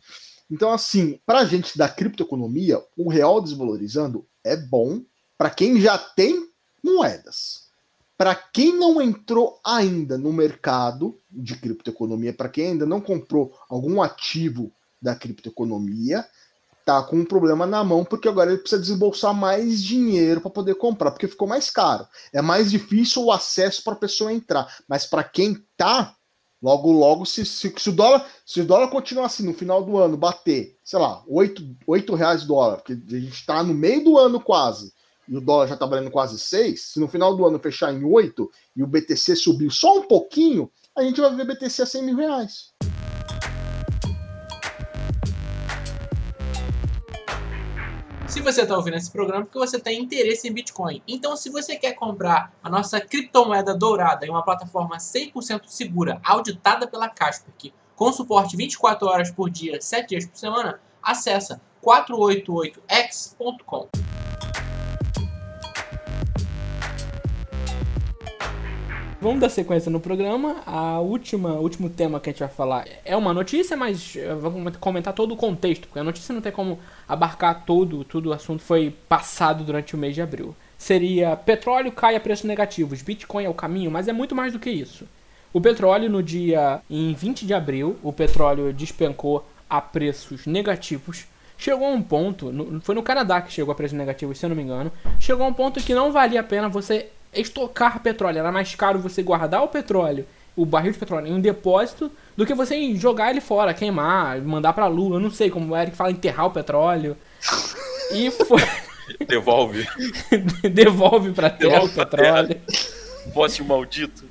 Então, 0.49 0.71
assim, 0.71 1.19
para 1.25 1.39
a 1.39 1.45
gente 1.45 1.77
da 1.77 1.87
criptoeconomia, 1.87 2.83
o 2.97 3.09
real 3.09 3.39
desvalorizando 3.39 4.25
é 4.43 4.55
bom 4.55 5.01
para 5.37 5.49
quem 5.49 5.79
já 5.79 5.97
tem 5.97 6.49
moedas. 6.83 7.68
Para 8.19 8.35
quem 8.35 8.77
não 8.77 9.01
entrou 9.01 9.61
ainda 9.65 10.17
no 10.17 10.33
mercado 10.33 11.17
de 11.31 11.55
criptoeconomia, 11.55 12.33
para 12.33 12.49
quem 12.49 12.71
ainda 12.71 12.85
não 12.85 12.99
comprou 12.99 13.57
algum 13.69 14.01
ativo 14.01 14.73
da 15.01 15.15
criptoeconomia, 15.15 16.27
tá 16.85 17.01
com 17.01 17.15
um 17.15 17.23
problema 17.23 17.65
na 17.65 17.81
mão, 17.81 18.03
porque 18.03 18.27
agora 18.27 18.51
ele 18.51 18.59
precisa 18.59 18.81
desembolsar 18.81 19.33
mais 19.33 19.81
dinheiro 19.81 20.41
para 20.41 20.51
poder 20.51 20.75
comprar, 20.75 21.11
porque 21.11 21.29
ficou 21.29 21.47
mais 21.47 21.69
caro. 21.69 22.05
É 22.33 22.41
mais 22.41 22.69
difícil 22.69 23.23
o 23.23 23.31
acesso 23.31 23.81
para 23.85 23.93
a 23.93 23.99
pessoa 23.99 24.33
entrar. 24.33 24.67
Mas 24.85 25.05
para 25.05 25.23
quem 25.23 25.55
tá 25.77 26.13
Logo, 26.61 26.91
logo, 26.91 27.25
se, 27.25 27.45
se, 27.45 27.73
se, 27.77 27.89
o 27.89 27.93
dólar, 27.93 28.27
se 28.45 28.59
o 28.59 28.65
dólar 28.65 28.89
continuar 28.89 29.27
assim 29.27 29.45
no 29.45 29.53
final 29.53 29.81
do 29.81 29.97
ano, 29.97 30.17
bater, 30.17 30.77
sei 30.83 30.99
lá, 30.99 31.23
8, 31.25 31.77
8 31.87 32.15
reais 32.15 32.43
dólar, 32.43 32.79
porque 32.79 32.91
a 32.91 33.17
gente 33.17 33.31
está 33.31 33.63
no 33.63 33.73
meio 33.73 34.03
do 34.03 34.17
ano 34.17 34.41
quase, 34.41 34.91
e 35.29 35.37
o 35.37 35.41
dólar 35.41 35.67
já 35.67 35.75
está 35.75 35.85
valendo 35.85 36.09
quase 36.09 36.39
6, 36.39 36.81
se 36.81 36.99
no 36.99 37.07
final 37.07 37.35
do 37.35 37.45
ano 37.45 37.59
fechar 37.59 37.93
em 37.93 38.03
8 38.03 38.49
e 38.75 38.81
o 38.81 38.87
BTC 38.87 39.35
subir 39.35 39.69
só 39.69 39.99
um 39.99 40.07
pouquinho, 40.07 40.71
a 40.97 41.03
gente 41.03 41.21
vai 41.21 41.35
ver 41.35 41.45
BTC 41.45 41.83
a 41.83 41.85
100 41.85 42.03
mil 42.03 42.15
reais. 42.15 42.73
se 48.27 48.41
você 48.41 48.61
está 48.61 48.75
ouvindo 48.77 48.95
esse 48.95 49.11
programa, 49.11 49.43
porque 49.43 49.57
você 49.57 49.79
tem 49.79 50.01
interesse 50.01 50.47
em 50.47 50.53
Bitcoin. 50.53 51.01
Então, 51.07 51.35
se 51.35 51.49
você 51.49 51.75
quer 51.75 51.93
comprar 51.93 52.53
a 52.63 52.69
nossa 52.69 53.01
criptomoeda 53.01 53.75
dourada 53.75 54.23
em 54.25 54.29
uma 54.29 54.43
plataforma 54.43 54.97
100% 54.97 55.63
segura, 55.65 56.21
auditada 56.23 56.87
pela 56.87 57.09
Kaspersky, 57.09 57.73
com 57.95 58.13
suporte 58.13 58.55
24 58.55 59.07
horas 59.07 59.31
por 59.31 59.49
dia, 59.49 59.81
7 59.81 60.09
dias 60.09 60.27
por 60.27 60.37
semana, 60.37 60.79
acessa 61.01 61.59
488x.com. 61.83 63.89
Vamos 69.21 69.41
dar 69.41 69.49
sequência 69.49 69.91
no 69.91 69.99
programa. 69.99 70.63
A 70.65 70.99
última, 70.99 71.55
último 71.55 71.89
tema 71.89 72.21
que 72.21 72.29
a 72.29 72.31
gente 72.31 72.39
vai 72.39 72.47
falar 72.47 72.85
é 73.03 73.17
uma 73.17 73.33
notícia, 73.33 73.75
mas 73.75 74.15
vamos 74.39 74.77
comentar 74.77 75.13
todo 75.13 75.33
o 75.33 75.35
contexto, 75.35 75.87
porque 75.87 75.99
a 75.99 76.03
notícia 76.05 76.33
não 76.33 76.41
tem 76.41 76.53
como 76.53 76.79
abarcar 77.05 77.65
todo, 77.65 78.05
todo 78.05 78.27
o 78.27 78.33
assunto 78.33 78.63
foi 78.63 78.95
passado 79.09 79.65
durante 79.65 79.93
o 79.93 79.97
mês 79.97 80.15
de 80.15 80.21
abril. 80.21 80.55
Seria 80.77 81.35
petróleo 81.35 81.91
cai 81.91 82.15
a 82.15 82.19
preços 82.19 82.45
negativos, 82.45 83.01
Bitcoin 83.01 83.43
é 83.43 83.49
o 83.49 83.53
caminho, 83.53 83.91
mas 83.91 84.07
é 84.07 84.13
muito 84.13 84.33
mais 84.33 84.53
do 84.53 84.59
que 84.59 84.69
isso. 84.69 85.05
O 85.51 85.59
petróleo 85.59 86.09
no 86.09 86.23
dia 86.23 86.81
em 86.89 87.13
20 87.13 87.45
de 87.45 87.53
abril, 87.53 87.97
o 88.01 88.13
petróleo 88.13 88.71
despencou 88.71 89.45
a 89.69 89.81
preços 89.81 90.45
negativos. 90.45 91.25
Chegou 91.57 91.85
a 91.85 91.91
um 91.91 92.01
ponto, 92.01 92.53
foi 92.83 92.95
no 92.95 93.03
Canadá 93.03 93.41
que 93.41 93.51
chegou 93.51 93.73
a 93.73 93.75
preços 93.75 93.97
negativos, 93.97 94.37
se 94.37 94.45
eu 94.45 94.49
não 94.49 94.55
me 94.55 94.63
engano. 94.63 94.89
Chegou 95.19 95.45
a 95.45 95.49
um 95.49 95.53
ponto 95.53 95.81
que 95.81 95.93
não 95.93 96.09
valia 96.09 96.39
a 96.39 96.43
pena 96.43 96.69
você 96.69 97.09
estocar 97.33 98.01
petróleo. 98.01 98.39
Era 98.39 98.51
mais 98.51 98.75
caro 98.75 98.99
você 98.99 99.21
guardar 99.21 99.63
o 99.63 99.67
petróleo, 99.67 100.25
o 100.55 100.65
barril 100.65 100.91
de 100.91 100.97
petróleo, 100.97 101.27
em 101.27 101.33
um 101.33 101.41
depósito, 101.41 102.11
do 102.35 102.45
que 102.45 102.53
você 102.53 102.95
jogar 102.95 103.31
ele 103.31 103.41
fora, 103.41 103.73
queimar, 103.73 104.41
mandar 104.41 104.73
pra 104.73 104.87
lua. 104.87 105.17
Eu 105.17 105.19
não 105.19 105.31
sei 105.31 105.49
como 105.49 105.73
o 105.73 105.77
Eric 105.77 105.95
fala, 105.95 106.11
enterrar 106.11 106.47
o 106.47 106.51
petróleo. 106.51 107.15
E 108.11 108.29
foi. 108.31 108.61
Devolve. 109.27 109.87
Devolve 110.71 111.31
pra 111.31 111.49
terra 111.49 111.83
o 111.83 111.89
petróleo. 111.89 112.59
Posse 113.33 113.63
maldito. 113.63 114.29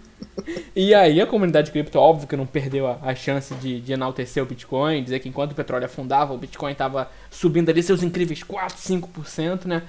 E 0.75 0.95
aí 0.95 1.21
a 1.21 1.27
comunidade 1.27 1.71
cripto, 1.71 1.99
óbvio 1.99 2.29
que 2.29 2.37
não 2.37 2.47
perdeu 2.47 2.87
a, 2.87 2.99
a 3.03 3.15
chance 3.15 3.55
de, 3.55 3.81
de, 3.81 3.93
enaltecer 3.93 4.43
o 4.43 4.47
Bitcoin, 4.47 5.03
dizer 5.03 5.19
que 5.19 5.29
enquanto 5.29 5.53
o 5.53 5.55
petróleo 5.55 5.87
afundava, 5.87 6.33
o 6.33 6.39
Bitcoin 6.39 6.73
estava 6.73 7.11
subindo 7.31 7.69
ali 7.71 7.83
seus 7.83 8.03
incríveis 8.03 8.43
4, 8.43 8.77
5%, 8.79 9.65
né? 9.67 9.83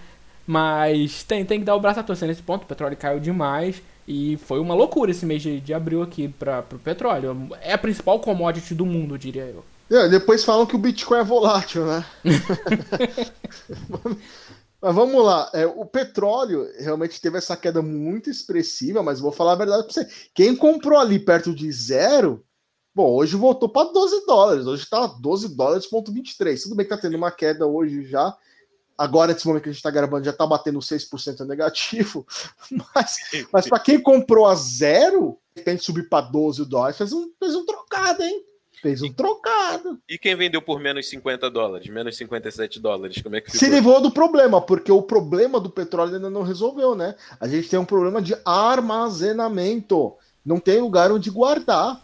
Mas 0.49 1.21
tem, 1.21 1.45
tem 1.45 1.59
que 1.59 1.65
dar 1.65 1.75
o 1.75 1.79
braço 1.79 1.99
a 1.99 2.03
torcer 2.03 2.27
nesse 2.27 2.41
ponto. 2.41 2.63
O 2.63 2.65
petróleo 2.65 2.97
caiu 2.97 3.19
demais. 3.19 3.83
E 4.07 4.35
foi 4.37 4.59
uma 4.59 4.73
loucura 4.73 5.11
esse 5.11 5.23
mês 5.23 5.43
de, 5.43 5.61
de 5.61 5.75
abril 5.75 6.01
aqui 6.01 6.27
para 6.27 6.65
o 6.73 6.79
petróleo. 6.79 7.49
É 7.61 7.73
a 7.73 7.77
principal 7.77 8.19
commodity 8.19 8.73
do 8.73 8.83
mundo, 8.83 9.15
diria 9.15 9.43
eu. 9.43 9.63
É, 9.95 10.09
depois 10.09 10.43
falam 10.43 10.65
que 10.65 10.75
o 10.75 10.79
Bitcoin 10.79 11.19
é 11.19 11.23
volátil, 11.23 11.85
né? 11.85 12.03
mas 14.81 14.95
vamos 14.95 15.23
lá. 15.23 15.51
É, 15.53 15.67
o 15.67 15.85
petróleo 15.85 16.67
realmente 16.79 17.21
teve 17.21 17.37
essa 17.37 17.55
queda 17.55 17.83
muito 17.83 18.27
expressiva, 18.27 19.03
mas 19.03 19.19
vou 19.19 19.31
falar 19.31 19.51
a 19.51 19.57
verdade 19.57 19.83
para 19.83 19.93
você. 19.93 20.07
Quem 20.33 20.55
comprou 20.55 20.97
ali 20.97 21.19
perto 21.19 21.53
de 21.53 21.71
zero, 21.71 22.43
bom, 22.95 23.13
hoje 23.13 23.35
voltou 23.35 23.69
para 23.69 23.91
12 23.91 24.25
dólares. 24.25 24.65
Hoje 24.65 24.81
está 24.81 25.05
12 25.05 25.55
dólares, 25.55 25.85
ponto 25.85 26.11
23. 26.11 26.63
Tudo 26.63 26.73
bem 26.73 26.87
que 26.87 26.91
está 26.91 26.99
tendo 27.07 27.17
uma 27.17 27.29
queda 27.29 27.67
hoje 27.67 28.03
já, 28.05 28.35
Agora, 28.99 29.31
nesse 29.31 29.47
momento 29.47 29.63
que 29.63 29.69
a 29.69 29.71
gente 29.71 29.79
está 29.79 29.89
gravando, 29.89 30.25
já 30.25 30.31
está 30.31 30.45
batendo 30.45 30.77
6% 30.79 31.47
negativo. 31.47 32.27
Mas, 32.93 33.15
mas 33.51 33.67
para 33.67 33.79
quem 33.79 33.99
comprou 33.99 34.45
a 34.45 34.53
zero, 34.55 35.37
tem 35.63 35.77
que 35.77 35.83
subir 35.83 36.09
para 36.09 36.25
12 36.25 36.65
dólares, 36.65 36.97
fez 36.97 37.13
um, 37.13 37.31
fez 37.39 37.55
um 37.55 37.65
trocado, 37.65 38.21
hein? 38.21 38.43
Fez 38.81 39.01
um 39.01 39.11
trocado. 39.11 39.99
E 40.07 40.17
quem 40.17 40.35
vendeu 40.35 40.61
por 40.61 40.79
menos 40.79 41.09
50 41.09 41.49
dólares, 41.49 41.87
menos 41.87 42.17
57 42.17 42.79
dólares, 42.79 43.21
como 43.21 43.35
é 43.35 43.41
que 43.41 43.51
ficou? 43.51 43.59
Se 43.67 43.73
livrou 43.73 44.01
do 44.01 44.11
problema, 44.11 44.61
porque 44.61 44.91
o 44.91 45.01
problema 45.01 45.59
do 45.59 45.69
petróleo 45.69 46.15
ainda 46.15 46.29
não 46.29 46.43
resolveu, 46.43 46.93
né? 46.93 47.15
A 47.39 47.47
gente 47.47 47.69
tem 47.69 47.79
um 47.79 47.85
problema 47.85 48.21
de 48.21 48.35
armazenamento. 48.45 50.13
Não 50.45 50.59
tem 50.59 50.81
lugar 50.81 51.11
onde 51.11 51.29
guardar. 51.29 52.01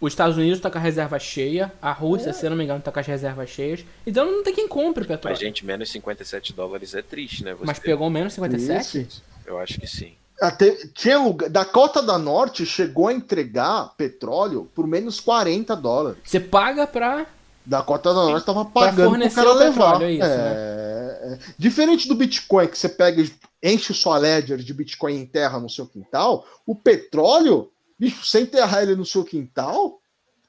Os 0.00 0.12
Estados 0.12 0.36
Unidos 0.36 0.58
está 0.58 0.70
com 0.70 0.76
a 0.76 0.80
reserva 0.80 1.18
cheia, 1.18 1.72
a 1.80 1.90
Rússia, 1.90 2.30
é. 2.30 2.32
se 2.32 2.44
eu 2.44 2.50
não 2.50 2.56
me 2.56 2.64
engano, 2.64 2.80
está 2.80 2.92
com 2.92 3.00
as 3.00 3.06
reservas 3.06 3.48
cheias. 3.48 3.84
Então 4.06 4.30
não 4.30 4.42
tem 4.42 4.54
quem 4.54 4.68
compre 4.68 5.04
petróleo. 5.04 5.34
Mas, 5.34 5.40
gente, 5.40 5.64
menos 5.64 5.90
57 5.90 6.52
dólares 6.52 6.94
é 6.94 7.00
triste, 7.00 7.42
né? 7.42 7.54
Você 7.54 7.64
Mas 7.64 7.78
pegou 7.78 8.10
menos 8.10 8.34
57? 8.34 9.00
Isso. 9.00 9.22
Eu 9.46 9.58
acho 9.58 9.80
que 9.80 9.86
sim. 9.86 10.14
Até, 10.40 10.76
tinha 10.92 11.18
lugar, 11.18 11.48
Dakota 11.48 12.02
da 12.02 12.18
Norte 12.18 12.66
chegou 12.66 13.08
a 13.08 13.12
entregar 13.12 13.94
petróleo 13.96 14.70
por 14.74 14.86
menos 14.86 15.18
40 15.18 15.74
dólares. 15.76 16.18
Você 16.22 16.38
paga 16.38 16.86
pra. 16.86 17.26
Dakota 17.64 18.10
da 18.12 18.22
Norte 18.22 18.40
estava 18.40 18.64
pagando 18.66 19.18
pro 19.18 19.30
cara 19.30 19.52
levar. 19.54 20.02
É 20.02 20.12
isso, 20.12 20.24
é... 20.24 21.30
Né? 21.30 21.38
Diferente 21.58 22.06
do 22.06 22.14
Bitcoin, 22.14 22.68
que 22.68 22.78
você 22.78 22.88
pega, 22.88 23.24
enche 23.62 23.94
sua 23.94 24.18
ledger 24.18 24.58
de 24.58 24.74
Bitcoin 24.74 25.16
em 25.16 25.26
terra 25.26 25.58
no 25.58 25.68
seu 25.68 25.86
quintal, 25.86 26.46
o 26.66 26.74
petróleo 26.74 27.70
Bicho, 27.98 28.26
sem 28.26 28.42
enterrar 28.42 28.82
ele 28.82 28.94
no 28.94 29.04
seu 29.04 29.24
quintal? 29.24 30.00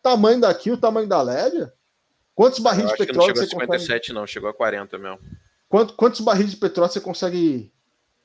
Tamanho 0.02 0.42
daqui, 0.42 0.72
o 0.72 0.78
tamanho 0.78 1.08
da 1.08 1.22
Lédia? 1.22 1.74
Quantos 2.36 2.60
barris 2.60 2.88
de 2.92 2.98
petróleo 2.98 3.30
não 3.30 3.36
chegou 3.36 3.44
a 3.44 3.48
57, 3.48 4.00
consegue... 4.00 4.14
não, 4.14 4.28
chegou 4.28 4.50
a 4.50 4.54
40 4.54 4.98
mesmo. 4.98 5.20
Quanto, 5.68 5.94
quantos 5.96 6.22
barris 6.22 6.52
de 6.52 6.58
petróleo 6.58 6.92
você 6.92 7.02
consegue 7.02 7.72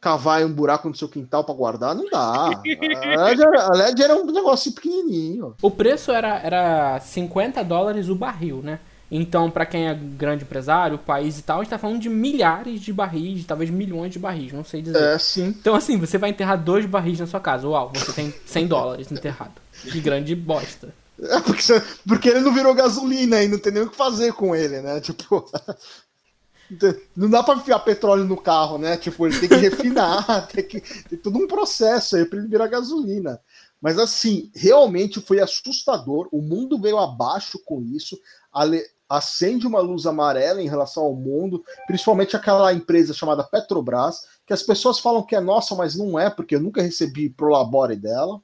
cavar 0.01 0.43
em 0.43 0.45
um 0.45 0.53
buraco 0.53 0.89
no 0.89 0.95
seu 0.95 1.09
quintal 1.09 1.45
para 1.45 1.55
guardar? 1.55 1.95
Não 1.95 2.09
dá. 2.11 2.51
A 2.53 3.77
LED, 3.77 4.03
era 4.03 4.17
um 4.17 4.27
negócio 4.27 4.73
pequenininho. 4.73 5.57
O 5.63 5.71
preço 5.71 6.11
era, 6.11 6.39
era 6.41 7.01
50 7.01 7.63
dólares 7.65 8.09
o 8.09 8.15
barril, 8.15 8.61
né? 8.63 8.81
Então, 9.15 9.51
para 9.51 9.67
quem 9.67 9.89
é 9.89 9.95
grande 9.95 10.43
empresário, 10.43 10.97
país 10.97 11.39
e 11.39 11.43
tal, 11.43 11.61
a 11.61 11.63
gente 11.63 11.71
tá 11.71 11.77
falando 11.77 12.01
de 12.01 12.09
milhares 12.09 12.81
de 12.81 12.95
barris, 12.95 13.45
talvez 13.45 13.69
milhões 13.69 14.11
de 14.11 14.19
barris, 14.19 14.55
não 14.55 14.65
sei 14.65 14.81
dizer. 14.81 15.03
É, 15.03 15.19
sim. 15.19 15.49
Então, 15.49 15.75
assim, 15.75 15.99
você 15.99 16.17
vai 16.17 16.31
enterrar 16.31 16.57
dois 16.57 16.87
barris 16.87 17.21
na 17.21 17.27
sua 17.27 17.39
casa. 17.39 17.69
Uau, 17.69 17.93
você 17.95 18.11
tem 18.11 18.33
100 18.47 18.67
dólares 18.67 19.13
enterrado. 19.13 19.53
Que 19.83 20.01
grande 20.01 20.35
bosta. 20.35 20.95
É, 21.21 21.41
porque, 21.41 21.63
porque 22.09 22.29
ele 22.31 22.41
não 22.41 22.55
virou 22.55 22.73
gasolina 22.73 23.43
e 23.43 23.49
não 23.49 23.59
tem 23.59 23.71
nem 23.71 23.83
o 23.83 23.91
que 23.91 23.97
fazer 23.97 24.33
com 24.33 24.57
ele, 24.57 24.81
né? 24.81 24.99
Tipo. 24.99 25.47
Não 27.15 27.29
dá 27.29 27.43
para 27.43 27.59
enfiar 27.59 27.81
petróleo 27.81 28.25
no 28.25 28.35
carro, 28.35 28.79
né? 28.79 28.97
Tipo, 28.97 29.27
ele 29.27 29.39
tem 29.39 29.47
que 29.47 29.57
refinar, 29.57 30.47
tem, 30.49 30.65
que, 30.65 30.81
tem 30.81 31.19
todo 31.19 31.37
um 31.37 31.47
processo 31.47 32.17
aí 32.17 32.25
para 32.25 32.39
ele 32.39 32.49
virar 32.49 32.67
gasolina. 32.67 33.39
Mas 33.79 33.99
assim, 33.99 34.51
realmente 34.55 35.21
foi 35.21 35.39
assustador. 35.39 36.31
O 36.33 36.41
mundo 36.41 36.81
veio 36.81 36.97
abaixo 36.97 37.61
com 37.63 37.83
isso 37.83 38.19
acende 39.13 39.67
uma 39.67 39.81
luz 39.81 40.07
amarela 40.07 40.63
em 40.63 40.69
relação 40.69 41.03
ao 41.03 41.15
mundo, 41.15 41.63
principalmente 41.87 42.35
aquela 42.35 42.73
empresa 42.73 43.13
chamada 43.13 43.45
Petrobras, 43.45 44.23
que 44.47 44.55
as 44.55 44.63
pessoas 44.63 44.99
falam 44.99 45.23
que 45.23 45.37
é 45.37 45.41
nossa, 45.41 45.75
mas 45.75 45.95
não 45.95 46.19
é, 46.19 46.31
porque 46.31 46.57
eu 46.57 46.61
nunca 46.61 46.81
recebi 46.81 47.29
pro 47.29 47.51
labore 47.51 47.95
dela, 47.95 48.41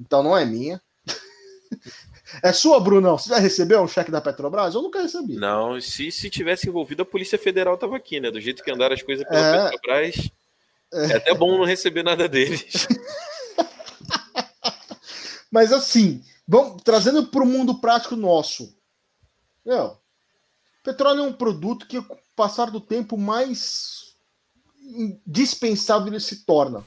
então 0.00 0.22
não 0.22 0.36
é 0.36 0.44
minha. 0.44 0.80
É 2.42 2.52
sua, 2.52 2.78
Brunão? 2.78 3.16
Você 3.16 3.30
já 3.30 3.38
recebeu 3.38 3.80
um 3.80 3.88
cheque 3.88 4.10
da 4.10 4.20
Petrobras? 4.20 4.74
Eu 4.74 4.82
nunca 4.82 5.00
recebi. 5.00 5.36
Não, 5.36 5.80
se, 5.80 6.12
se 6.12 6.28
tivesse 6.28 6.68
envolvido, 6.68 7.00
a 7.00 7.06
Polícia 7.06 7.38
Federal 7.38 7.78
tava 7.78 7.96
aqui, 7.96 8.20
né? 8.20 8.30
Do 8.30 8.38
jeito 8.38 8.62
que 8.62 8.70
andaram 8.70 8.94
as 8.94 9.02
coisas 9.02 9.26
pela 9.26 9.40
é... 9.40 9.70
Petrobras, 9.70 10.30
é... 10.92 11.12
é 11.12 11.16
até 11.16 11.32
bom 11.32 11.56
não 11.56 11.64
receber 11.64 12.02
nada 12.02 12.28
deles. 12.28 12.86
Mas 15.50 15.72
assim, 15.72 16.22
vamos 16.46 16.82
trazendo 16.82 17.28
para 17.28 17.42
o 17.42 17.46
mundo 17.46 17.80
prático 17.80 18.14
nosso. 18.14 18.77
Meu, 19.68 19.98
petróleo 20.82 21.20
é 21.20 21.26
um 21.26 21.32
produto 21.32 21.86
que, 21.86 22.00
com 22.00 22.14
o 22.14 22.18
passar 22.34 22.70
do 22.70 22.80
tempo, 22.80 23.18
mais 23.18 24.14
indispensável 25.26 26.08
ele 26.08 26.20
se 26.20 26.46
torna. 26.46 26.82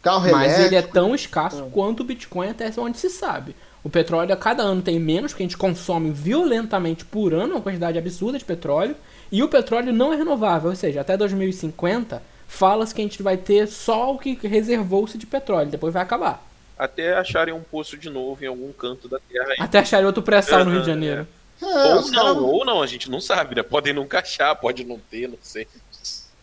Carro 0.00 0.30
Mas 0.30 0.54
elétrico, 0.54 0.66
ele 0.66 0.76
é 0.76 0.82
tão 0.82 1.14
escasso 1.14 1.62
é. 1.62 1.70
quanto 1.70 2.00
o 2.00 2.04
Bitcoin 2.04 2.48
até 2.48 2.72
onde 2.78 2.98
se 2.98 3.10
sabe. 3.10 3.54
O 3.82 3.90
petróleo 3.90 4.32
a 4.32 4.36
cada 4.38 4.62
ano 4.62 4.80
tem 4.80 4.98
menos, 4.98 5.32
porque 5.32 5.42
a 5.42 5.46
gente 5.46 5.58
consome 5.58 6.10
violentamente 6.10 7.04
por 7.04 7.34
ano 7.34 7.56
uma 7.56 7.60
quantidade 7.60 7.98
absurda 7.98 8.38
de 8.38 8.44
petróleo, 8.46 8.96
e 9.30 9.42
o 9.42 9.48
petróleo 9.48 9.92
não 9.92 10.10
é 10.10 10.16
renovável, 10.16 10.70
ou 10.70 10.76
seja, 10.76 11.02
até 11.02 11.18
2050 11.18 12.22
fala-se 12.48 12.94
que 12.94 13.02
a 13.02 13.04
gente 13.04 13.22
vai 13.22 13.36
ter 13.36 13.68
só 13.68 14.14
o 14.14 14.18
que 14.18 14.34
reservou-se 14.46 15.18
de 15.18 15.26
petróleo, 15.26 15.70
depois 15.70 15.92
vai 15.92 16.02
acabar. 16.02 16.42
Até 16.78 17.14
acharem 17.18 17.52
um 17.52 17.62
poço 17.62 17.98
de 17.98 18.08
novo 18.08 18.42
em 18.42 18.46
algum 18.46 18.72
canto 18.72 19.08
da 19.08 19.18
Terra. 19.30 19.50
Aí. 19.50 19.56
Até 19.58 19.80
acharem 19.80 20.06
outro 20.06 20.22
pré-sal 20.22 20.60
uhum, 20.60 20.64
no 20.64 20.70
Rio 20.70 20.80
de 20.80 20.86
Janeiro. 20.86 21.22
É. 21.40 21.43
É, 21.64 21.94
ou 21.94 22.02
não, 22.02 22.10
cara... 22.10 22.32
ou 22.32 22.64
não, 22.64 22.82
a 22.82 22.86
gente 22.86 23.10
não 23.10 23.20
sabe, 23.20 23.54
né? 23.54 23.62
Podem 23.62 23.92
nunca 23.92 24.20
achar, 24.20 24.54
pode 24.54 24.84
não 24.84 24.98
ter, 24.98 25.28
não 25.28 25.38
sei. 25.40 25.66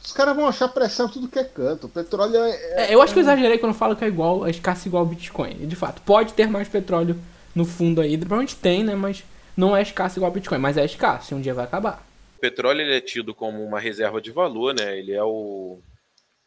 Os 0.04 0.12
caras 0.12 0.36
vão 0.36 0.48
achar 0.48 0.68
pressão 0.68 1.08
tudo 1.08 1.28
que 1.28 1.40
é 1.40 1.44
canto. 1.44 1.88
O 1.88 1.90
petróleo 1.90 2.38
é. 2.44 2.90
é 2.90 2.94
eu 2.94 3.02
acho 3.02 3.14
que 3.14 3.20
eu 3.20 3.24
exagerei 3.24 3.58
quando 3.58 3.74
eu 3.74 3.78
falo 3.78 3.96
que 3.96 4.04
é 4.04 4.08
igual, 4.08 4.46
é 4.46 4.50
escasso 4.50 4.88
igual 4.88 5.04
ao 5.04 5.10
Bitcoin. 5.10 5.68
De 5.68 5.76
fato, 5.76 6.02
pode 6.02 6.34
ter 6.34 6.48
mais 6.48 6.68
petróleo 6.68 7.18
no 7.56 7.64
fundo 7.66 8.02
aí. 8.02 8.18
Provavelmente 8.18 8.56
tem, 8.56 8.84
né? 8.84 8.96
Mas 8.96 9.24
não 9.56 9.76
é 9.76 9.82
escasso 9.82 10.18
igual 10.18 10.30
ao 10.30 10.34
Bitcoin, 10.34 10.58
mas 10.58 10.78
é 10.78 10.84
escasso 10.84 11.34
e 11.34 11.38
um 11.38 11.42
dia 11.42 11.54
vai 11.54 11.66
acabar. 11.66 12.06
O 12.38 12.42
petróleo 12.42 12.82
ele 12.82 12.96
é 12.96 13.02
tido 13.02 13.34
como 13.34 13.64
uma 13.64 13.80
reserva 13.80 14.20
de 14.20 14.32
valor, 14.32 14.74
né? 14.74 14.98
Ele 14.98 15.14
é 15.14 15.24
o, 15.24 15.80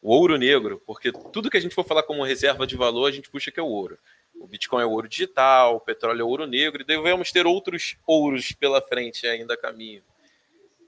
o 0.03 0.11
ouro 0.11 0.37
negro, 0.37 0.83
porque 0.87 1.13
tudo 1.33 1.49
que 1.49 1.57
a 1.57 1.61
gente 1.61 1.75
for 1.75 1.87
falar 1.87 2.03
como 2.03 2.25
reserva 2.25 2.67
de 2.67 2.77
valor, 2.77 3.07
a 3.07 3.13
gente 3.13 3.31
puxa 3.31 3.51
que 3.51 3.61
é 3.61 3.63
o 3.63 3.69
ouro. 3.69 3.97
O 4.38 4.47
Bitcoin 4.47 4.83
é 4.83 4.87
ouro 4.87 5.09
digital, 5.09 5.77
o 5.77 5.81
petróleo 5.81 6.20
é 6.20 6.25
ouro 6.25 6.47
negro, 6.47 6.83
e 6.83 6.85
devemos 6.85 7.31
ter 7.33 7.47
outros 7.47 7.97
ouros 8.07 8.53
pela 8.53 8.83
frente 8.83 9.27
ainda 9.27 9.55
a 9.55 9.57
caminho. 9.57 10.03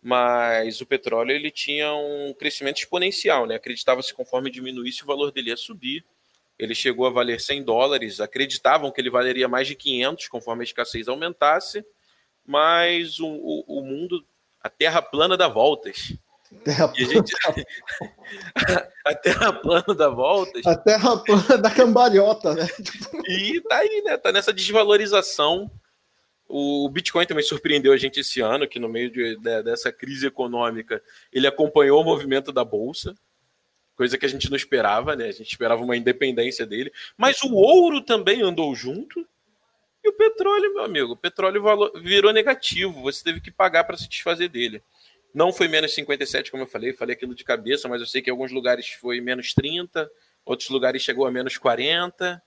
mas 0.02 0.80
o 0.80 0.86
petróleo 0.86 1.32
ele 1.32 1.50
tinha 1.50 1.92
um 1.92 2.32
crescimento 2.38 2.78
exponencial, 2.78 3.46
né? 3.46 3.56
Acreditava-se 3.56 4.14
conforme 4.14 4.50
diminuísse 4.50 5.02
o 5.02 5.06
valor 5.06 5.32
dele 5.32 5.50
ia 5.50 5.56
subir. 5.56 6.04
Ele 6.58 6.74
chegou 6.74 7.06
a 7.06 7.10
valer 7.10 7.40
100 7.40 7.64
dólares, 7.64 8.20
acreditavam 8.20 8.90
que 8.92 9.00
ele 9.00 9.10
valeria 9.10 9.48
mais 9.48 9.66
de 9.66 9.74
500 9.74 10.28
conforme 10.28 10.62
a 10.62 10.64
escassez 10.64 11.08
aumentasse, 11.08 11.84
mas 12.46 13.18
o, 13.18 13.26
o, 13.26 13.64
o 13.66 13.82
mundo, 13.82 14.24
a 14.62 14.70
terra 14.70 15.02
plana 15.02 15.36
dá 15.36 15.48
voltas. 15.48 16.16
Terra 16.64 16.92
E 16.96 17.04
a, 17.04 17.06
gente... 17.06 17.32
a 19.04 19.14
terra 19.14 19.52
plana 19.52 19.94
dá 19.94 20.08
voltas. 20.08 20.66
A 20.66 20.76
terra 20.76 21.16
plana 21.18 21.58
da 21.58 21.70
cambalhota, 21.70 22.54
né? 22.54 22.66
E 23.28 23.60
tá 23.62 23.76
aí, 23.78 24.02
né? 24.04 24.16
Tá 24.16 24.32
nessa 24.32 24.52
desvalorização. 24.52 25.70
O 26.48 26.88
Bitcoin 26.88 27.26
também 27.26 27.44
surpreendeu 27.44 27.92
a 27.92 27.96
gente 27.96 28.20
esse 28.20 28.40
ano, 28.40 28.68
que 28.68 28.78
no 28.78 28.88
meio 28.88 29.10
de, 29.10 29.36
de, 29.36 29.62
dessa 29.62 29.92
crise 29.92 30.26
econômica, 30.26 31.02
ele 31.32 31.46
acompanhou 31.46 32.00
o 32.00 32.04
movimento 32.04 32.52
da 32.52 32.64
Bolsa, 32.64 33.14
coisa 33.96 34.16
que 34.16 34.26
a 34.26 34.28
gente 34.28 34.48
não 34.48 34.56
esperava, 34.56 35.16
né? 35.16 35.26
A 35.26 35.32
gente 35.32 35.50
esperava 35.50 35.82
uma 35.82 35.96
independência 35.96 36.64
dele. 36.64 36.92
Mas 37.16 37.42
o 37.42 37.52
ouro 37.54 38.00
também 38.00 38.42
andou 38.42 38.74
junto. 38.74 39.26
E 40.04 40.08
o 40.08 40.12
petróleo, 40.12 40.72
meu 40.72 40.84
amigo, 40.84 41.12
o 41.14 41.16
petróleo 41.16 41.62
virou 42.00 42.32
negativo. 42.32 43.02
Você 43.02 43.24
teve 43.24 43.40
que 43.40 43.50
pagar 43.50 43.84
para 43.84 43.96
se 43.96 44.08
desfazer 44.08 44.48
dele. 44.48 44.82
Não 45.36 45.52
foi 45.52 45.68
menos 45.68 45.94
57, 45.94 46.50
como 46.50 46.62
eu 46.62 46.66
falei, 46.66 46.94
falei 46.94 47.14
aquilo 47.14 47.34
de 47.34 47.44
cabeça, 47.44 47.86
mas 47.88 48.00
eu 48.00 48.06
sei 48.06 48.22
que 48.22 48.30
em 48.30 48.32
alguns 48.32 48.50
lugares 48.50 48.88
foi 48.88 49.20
menos 49.20 49.52
30, 49.52 50.10
outros 50.46 50.70
lugares 50.70 51.02
chegou 51.02 51.26
a 51.26 51.30
menos 51.30 51.58
40. 51.58 52.42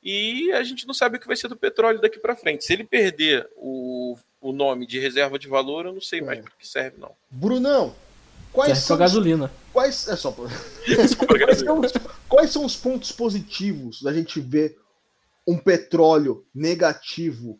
E 0.00 0.52
a 0.52 0.62
gente 0.62 0.86
não 0.86 0.94
sabe 0.94 1.16
o 1.16 1.20
que 1.20 1.26
vai 1.26 1.34
ser 1.34 1.48
do 1.48 1.56
petróleo 1.56 2.00
daqui 2.00 2.20
para 2.20 2.36
frente. 2.36 2.64
Se 2.64 2.72
ele 2.72 2.84
perder 2.84 3.48
o, 3.56 4.16
o 4.40 4.52
nome 4.52 4.86
de 4.86 5.00
reserva 5.00 5.40
de 5.40 5.48
valor, 5.48 5.86
eu 5.86 5.92
não 5.92 6.00
sei 6.00 6.20
mais 6.20 6.38
É. 6.38 6.42
para 6.42 6.52
que 6.56 6.68
serve, 6.68 6.98
não. 7.00 7.10
Brunão, 7.28 7.96
quais 8.52 8.78
Serve 8.78 8.86
são, 8.86 8.94
os, 8.94 9.00
gasolina. 9.00 9.50
quais, 9.72 10.06
é 10.06 10.14
só, 10.14 10.30
pra- 10.30 10.44
Só 11.08 11.26
pra 11.26 11.36
quais, 11.36 11.58
são 11.58 11.80
os, 11.80 11.92
quais 12.28 12.50
são 12.52 12.64
os 12.64 12.76
pontos 12.76 13.10
positivos 13.10 14.00
da 14.02 14.12
gente 14.12 14.40
ver 14.40 14.78
um 15.44 15.58
petróleo 15.58 16.46
negativo? 16.54 17.58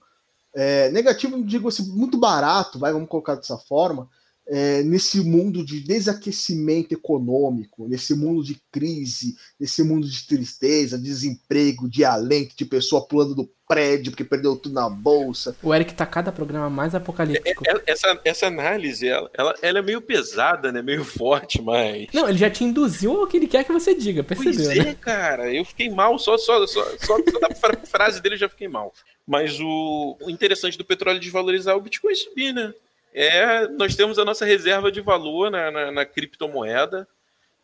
É, 0.55 0.89
negativo, 0.91 1.43
digo 1.45 1.69
assim, 1.69 1.91
muito 1.93 2.17
barato, 2.17 2.79
vai, 2.79 2.93
vamos 2.93 3.09
colocar 3.09 3.35
dessa 3.35 3.59
forma, 3.59 4.09
é, 4.53 4.83
nesse 4.83 5.21
mundo 5.21 5.65
de 5.65 5.81
desaquecimento 5.81 6.93
econômico, 6.93 7.87
nesse 7.89 8.15
mundo 8.15 8.43
de 8.43 8.57
crise, 8.73 9.37
nesse 9.59 9.83
mundo 9.83 10.09
de 10.09 10.27
tristeza, 10.27 10.99
desemprego, 10.99 11.89
de 11.89 12.05
alento, 12.05 12.57
de 12.57 12.65
pessoa 12.65 13.07
pulando 13.07 13.35
do 13.35 13.49
prédio 13.69 14.11
porque 14.11 14.25
perdeu 14.25 14.57
tudo 14.57 14.75
na 14.75 14.91
bolsa. 14.91 15.57
O 15.63 15.73
Eric 15.73 15.95
tá 15.95 16.05
cada 16.05 16.33
programa 16.33 16.69
mais 16.69 16.93
apocalíptico. 16.95 17.63
É- 17.69 17.81
Essa, 17.87 18.21
essa 18.25 18.47
análise, 18.49 19.07
ela, 19.07 19.31
ela, 19.33 19.55
ela 19.63 19.79
é 19.79 19.83
meio 19.83 20.01
pesada, 20.03 20.73
né? 20.73 20.83
Meio 20.83 21.05
forte, 21.07 21.63
mas. 21.63 22.09
Não, 22.13 22.29
ele 22.29 22.39
já 22.39 22.51
te 22.51 22.65
induziu 22.65 23.13
ao 23.21 23.27
que 23.29 23.37
ele 23.37 23.47
quer 23.47 23.63
que 23.65 23.73
você 23.73 23.95
diga, 23.95 24.25
Pois 24.25 24.41
percebeu, 24.43 24.85
né? 24.85 24.91
é, 24.91 24.95
cara, 24.95 25.55
eu 25.55 25.65
fiquei 25.65 25.89
mal, 25.89 26.19
só, 26.19 26.37
só, 26.37 26.67
só, 26.67 26.85
só, 26.99 27.17
só 27.31 27.39
da 27.39 27.55
fra- 27.55 27.81
frase 27.87 28.21
dele 28.21 28.35
eu 28.35 28.41
já 28.41 28.49
fiquei 28.49 28.67
mal. 28.67 28.93
Mas 29.25 29.61
o, 29.61 30.17
o 30.21 30.29
interessante 30.29 30.77
do 30.77 30.85
petróleo 30.85 31.21
desvalorizar 31.21 31.73
é 31.75 31.77
o 31.79 31.81
Bitcoin 31.81 32.15
subir, 32.17 32.53
né? 32.53 32.75
É, 33.13 33.67
nós 33.69 33.95
temos 33.97 34.19
a 34.19 34.25
nossa 34.25 34.45
reserva 34.45 34.91
de 34.93 35.01
valor 35.01 35.51
na, 35.51 35.71
na, 35.71 35.91
na 35.93 36.05
criptomoeda, 36.07 37.07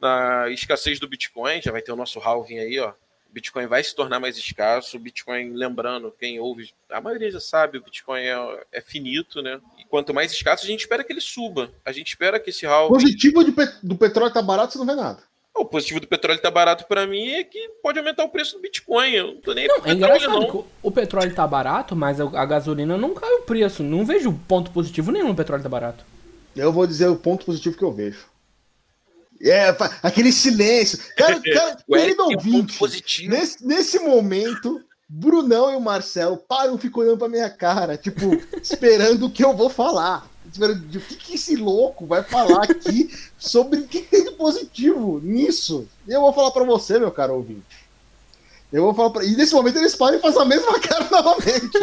na 0.01 0.49
escassez 0.51 0.99
do 0.99 1.09
Bitcoin, 1.09 1.63
já 1.63 1.73
vai 1.73 1.81
ter 1.83 1.93
o 1.93 1.97
nosso 1.97 2.19
halving 2.19 2.59
aí, 2.59 2.79
ó. 2.79 2.91
O 3.29 3.33
Bitcoin 3.37 3.67
vai 3.67 3.85
se 3.85 3.95
tornar 3.95 4.19
mais 4.19 4.37
escasso. 4.39 4.97
O 4.97 5.01
Bitcoin, 5.01 5.53
lembrando, 5.53 6.15
quem 6.19 6.41
ouve, 6.41 6.71
a 6.91 7.01
maioria 7.01 7.31
já 7.31 7.41
sabe, 7.41 7.77
o 7.79 7.83
Bitcoin 7.83 8.23
é, 8.23 8.65
é 8.73 8.81
finito, 8.81 9.43
né? 9.43 9.61
E 9.79 9.85
quanto 9.85 10.15
mais 10.15 10.33
escasso, 10.33 10.65
a 10.65 10.67
gente 10.67 10.81
espera 10.81 11.05
que 11.05 11.13
ele 11.13 11.21
suba. 11.21 11.71
A 11.85 11.93
gente 11.93 12.09
espera 12.09 12.41
que 12.41 12.49
esse 12.51 12.65
halving 12.67 12.95
Positivo 12.95 13.45
de 13.45 13.53
pe- 13.53 13.75
do 13.83 13.95
petróleo 13.97 14.33
tá 14.33 14.41
barato, 14.41 14.73
você 14.73 14.79
não 14.79 14.87
vê 14.87 14.95
nada. 14.95 15.23
O 15.61 15.65
positivo 15.65 16.01
do 16.01 16.07
petróleo 16.07 16.41
tá 16.41 16.51
barato 16.51 16.85
para 16.87 17.07
mim 17.07 17.29
é 17.31 17.45
que 17.45 17.69
pode 17.83 17.99
aumentar 17.99 18.25
o 18.25 18.29
preço 18.29 18.57
do 18.57 18.63
Bitcoin. 18.63 19.11
Eu 19.13 19.27
não 19.29 19.41
tô 19.41 19.53
nem 19.55 19.67
Não, 19.69 19.77
é 19.85 19.93
engraçado 19.93 20.31
não. 20.33 20.51
que 20.51 20.65
o- 20.83 20.91
petróleo 20.91 21.35
tá 21.35 21.47
barato, 21.47 21.95
mas 21.97 22.21
a 22.21 22.45
gasolina 22.45 22.97
não 22.97 23.15
caiu 23.15 23.39
o 23.39 23.43
preço. 23.43 23.83
Não 23.83 24.05
vejo 24.05 24.33
ponto 24.49 24.71
positivo 24.71 25.11
nenhum 25.13 25.29
no 25.29 25.35
petróleo 25.35 25.63
tá 25.63 25.69
barato. 25.69 26.05
Eu 26.55 26.73
vou 26.73 26.87
dizer 26.87 27.07
o 27.09 27.17
ponto 27.17 27.45
positivo 27.45 27.77
que 27.77 27.85
eu 27.85 27.93
vejo. 27.93 28.25
É, 29.43 29.69
aquele 30.03 30.33
silêncio. 30.33 30.99
Cara, 31.17 31.39
cara 31.53 31.77
querido 31.87 32.23
um 32.25 32.33
ouvinte, 32.33 32.79
positivo. 32.79 33.31
nesse, 33.35 33.67
nesse 33.67 33.99
momento, 33.99 34.81
Brunão 35.09 35.71
e 35.73 35.77
o 35.77 35.81
Marcelo 35.81 36.37
param 36.39 36.75
e 36.77 36.79
ficam 36.79 37.03
olhando 37.03 37.19
pra 37.19 37.29
minha 37.29 37.51
cara, 37.51 37.97
tipo, 37.99 38.35
esperando 38.63 39.27
o 39.27 39.31
que 39.31 39.45
eu 39.45 39.55
vou 39.55 39.69
falar. 39.69 40.27
O 40.47 41.01
que, 41.01 41.17
que 41.17 41.35
esse 41.35 41.57
louco 41.57 42.07
vai 42.07 42.23
falar 42.23 42.65
aqui 42.65 43.11
sobre 43.39 43.81
o 43.81 43.87
que 43.87 44.01
tem 44.01 44.25
de 44.25 44.31
positivo 44.33 45.21
nisso. 45.23 45.89
Eu 46.07 46.21
vou 46.21 46.33
falar 46.33 46.51
pra 46.51 46.65
você, 46.65 46.99
meu 46.99 47.11
caro 47.11 47.35
ouvinte. 47.35 47.87
Eu 48.73 48.83
vou 48.83 48.95
falar 48.95 49.11
pra... 49.11 49.25
E 49.25 49.37
nesse 49.37 49.55
momento 49.55 49.79
eles 49.79 49.95
param 49.95 50.19
e 50.19 50.21
fazem 50.21 50.43
a 50.43 50.45
mesma 50.45 50.79
cara 50.81 51.09
novamente. 51.11 51.79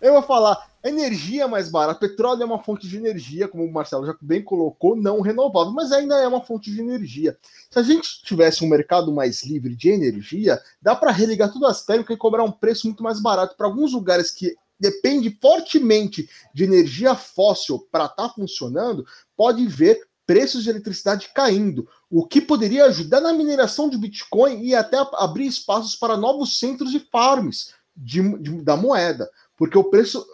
Eu 0.00 0.12
vou 0.12 0.22
falar, 0.22 0.68
energia 0.84 1.44
é 1.44 1.46
mais 1.46 1.70
barata. 1.70 1.98
Petróleo 1.98 2.42
é 2.42 2.44
uma 2.44 2.62
fonte 2.62 2.86
de 2.86 2.96
energia, 2.96 3.48
como 3.48 3.64
o 3.64 3.72
Marcelo 3.72 4.04
já 4.04 4.14
bem 4.20 4.42
colocou, 4.42 4.94
não 4.94 5.22
renovável, 5.22 5.72
mas 5.72 5.92
ainda 5.92 6.16
é 6.16 6.28
uma 6.28 6.44
fonte 6.44 6.70
de 6.70 6.78
energia. 6.78 7.38
Se 7.70 7.78
a 7.78 7.82
gente 7.82 8.22
tivesse 8.22 8.62
um 8.62 8.68
mercado 8.68 9.10
mais 9.10 9.42
livre 9.44 9.74
de 9.74 9.88
energia, 9.88 10.60
dá 10.82 10.94
para 10.94 11.10
religar 11.10 11.50
todas 11.50 11.70
as 11.70 11.86
térmicas 11.86 12.14
e 12.14 12.18
cobrar 12.18 12.44
um 12.44 12.52
preço 12.52 12.86
muito 12.86 13.02
mais 13.02 13.18
barato. 13.18 13.56
Para 13.56 13.66
alguns 13.66 13.92
lugares 13.92 14.30
que 14.30 14.54
depende 14.78 15.36
fortemente 15.40 16.28
de 16.52 16.64
energia 16.64 17.14
fóssil 17.14 17.86
para 17.90 18.06
estar 18.06 18.28
funcionando, 18.30 19.06
pode 19.36 19.66
ver 19.66 20.00
preços 20.26 20.64
de 20.64 20.70
eletricidade 20.70 21.30
caindo, 21.34 21.88
o 22.10 22.26
que 22.26 22.40
poderia 22.40 22.86
ajudar 22.86 23.20
na 23.20 23.32
mineração 23.32 23.90
de 23.90 23.98
Bitcoin 23.98 24.62
e 24.62 24.74
até 24.74 24.96
abrir 25.14 25.46
espaços 25.46 25.94
para 25.94 26.16
novos 26.16 26.58
centros 26.58 26.90
de 26.90 26.98
farms 26.98 27.74
de, 27.94 28.22
de- 28.38 28.62
da 28.62 28.76
moeda. 28.76 29.30
Porque 29.56 29.76
o 29.76 29.84
preço, 29.84 30.26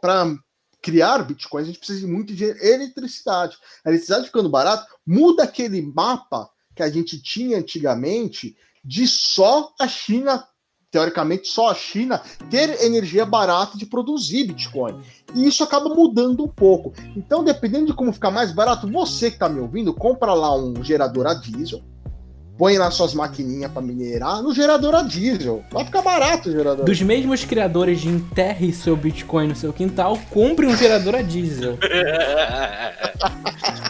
para 0.00 0.34
criar 0.82 1.18
bitcoins, 1.24 1.64
a 1.64 1.66
gente 1.66 1.78
precisa 1.78 2.00
de 2.00 2.06
muito 2.06 2.34
de 2.34 2.44
eletricidade. 2.44 3.56
A 3.84 3.88
eletricidade 3.88 4.26
ficando 4.26 4.48
barata, 4.50 4.86
muda 5.06 5.44
aquele 5.44 5.80
mapa 5.82 6.50
que 6.74 6.82
a 6.82 6.90
gente 6.90 7.20
tinha 7.22 7.58
antigamente 7.58 8.56
de 8.84 9.06
só 9.06 9.72
a 9.78 9.86
China, 9.86 10.46
teoricamente 10.90 11.48
só 11.48 11.70
a 11.70 11.74
China, 11.74 12.20
ter 12.50 12.82
energia 12.84 13.24
barata 13.24 13.78
de 13.78 13.86
produzir 13.86 14.44
Bitcoin. 14.44 15.00
E 15.34 15.46
isso 15.46 15.62
acaba 15.62 15.88
mudando 15.88 16.42
um 16.42 16.48
pouco. 16.48 16.92
Então, 17.16 17.44
dependendo 17.44 17.86
de 17.86 17.94
como 17.94 18.12
ficar 18.12 18.30
mais 18.30 18.52
barato, 18.52 18.90
você 18.90 19.30
que 19.30 19.36
está 19.36 19.48
me 19.48 19.60
ouvindo, 19.60 19.94
compra 19.94 20.34
lá 20.34 20.54
um 20.54 20.82
gerador 20.82 21.28
a 21.28 21.34
diesel, 21.34 21.80
põe 22.58 22.76
lá 22.76 22.90
suas 22.90 23.14
maquininhas 23.14 23.70
para 23.70 23.80
minerar 23.80 24.42
no 24.42 24.52
gerador 24.52 24.94
a 24.96 25.02
diesel. 25.02 25.64
Vai 25.70 25.84
ficar 25.84 26.02
barato 26.02 26.48
o 26.48 26.52
gerador. 26.52 26.84
Dos 26.84 27.00
mesmos 27.00 27.44
criadores 27.44 28.00
de 28.00 28.08
enterre 28.08 28.72
seu 28.72 28.96
Bitcoin 28.96 29.46
no 29.48 29.56
seu 29.56 29.72
quintal, 29.72 30.18
compre 30.30 30.66
um 30.66 30.76
gerador 30.76 31.14
a 31.14 31.22
diesel. 31.22 31.78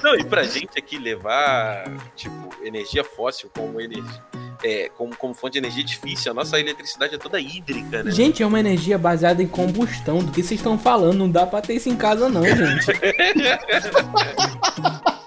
Não, 0.04 0.14
e 0.14 0.24
pra 0.24 0.42
gente 0.44 0.78
aqui 0.78 0.98
levar, 0.98 1.84
tipo, 2.14 2.50
energia 2.62 3.02
fóssil 3.02 3.50
como 3.54 3.80
energia. 3.80 4.22
É, 4.62 4.90
como, 4.96 5.16
como 5.16 5.32
fonte 5.32 5.54
de 5.54 5.58
energia 5.58 5.82
difícil, 5.82 6.32
a 6.32 6.34
nossa 6.34 6.60
eletricidade 6.60 7.14
é 7.14 7.18
toda 7.18 7.40
hídrica, 7.40 8.02
né? 8.02 8.10
Gente, 8.10 8.42
é 8.42 8.46
uma 8.46 8.60
energia 8.60 8.98
baseada 8.98 9.42
em 9.42 9.46
combustão. 9.46 10.18
Do 10.18 10.30
que 10.30 10.42
vocês 10.42 10.60
estão 10.60 10.78
falando? 10.78 11.16
Não 11.16 11.30
dá 11.30 11.46
pra 11.46 11.62
ter 11.62 11.74
isso 11.74 11.88
em 11.88 11.96
casa, 11.96 12.28
não, 12.28 12.44
gente. 12.44 12.86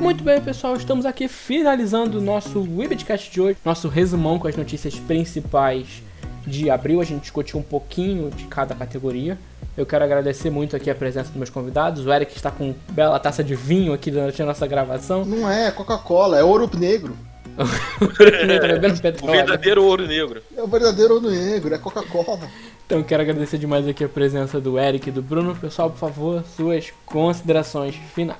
Muito 0.00 0.24
bem, 0.24 0.40
pessoal, 0.40 0.74
estamos 0.76 1.04
aqui 1.04 1.28
finalizando 1.28 2.18
o 2.18 2.22
nosso 2.22 2.66
Webcast 2.74 3.30
de 3.30 3.38
hoje, 3.38 3.58
nosso 3.62 3.86
resumão 3.86 4.38
com 4.38 4.48
as 4.48 4.56
notícias 4.56 4.98
principais 4.98 6.02
de 6.46 6.70
abril. 6.70 7.02
A 7.02 7.04
gente 7.04 7.20
discutiu 7.20 7.58
um 7.58 7.62
pouquinho 7.62 8.30
de 8.30 8.46
cada 8.46 8.74
categoria. 8.74 9.36
Eu 9.80 9.86
quero 9.86 10.04
agradecer 10.04 10.50
muito 10.50 10.76
aqui 10.76 10.90
a 10.90 10.94
presença 10.94 11.28
dos 11.28 11.38
meus 11.38 11.48
convidados. 11.48 12.04
O 12.04 12.12
Eric 12.12 12.36
está 12.36 12.50
com 12.50 12.74
bela 12.90 13.18
taça 13.18 13.42
de 13.42 13.54
vinho 13.54 13.94
aqui 13.94 14.10
durante 14.10 14.42
a 14.42 14.44
nossa 14.44 14.66
gravação. 14.66 15.24
Não 15.24 15.50
é 15.50 15.70
Coca-Cola, 15.70 16.38
é 16.38 16.44
ouro 16.44 16.68
negro. 16.76 17.16
tá 17.56 18.66
bebendo 18.66 19.24
O 19.24 19.26
verdadeiro 19.26 19.82
ouro 19.82 20.06
negro. 20.06 20.42
É 20.54 20.62
o 20.62 20.66
verdadeiro 20.66 21.14
ouro 21.14 21.30
negro, 21.30 21.74
é 21.74 21.78
Coca-Cola. 21.78 22.46
Então 22.84 23.02
quero 23.02 23.22
agradecer 23.22 23.56
demais 23.56 23.88
aqui 23.88 24.04
a 24.04 24.08
presença 24.08 24.60
do 24.60 24.78
Eric 24.78 25.08
e 25.08 25.12
do 25.12 25.22
Bruno. 25.22 25.56
Pessoal, 25.56 25.88
por 25.88 25.98
favor, 25.98 26.44
suas 26.54 26.92
considerações 27.06 27.94
finais. 28.14 28.38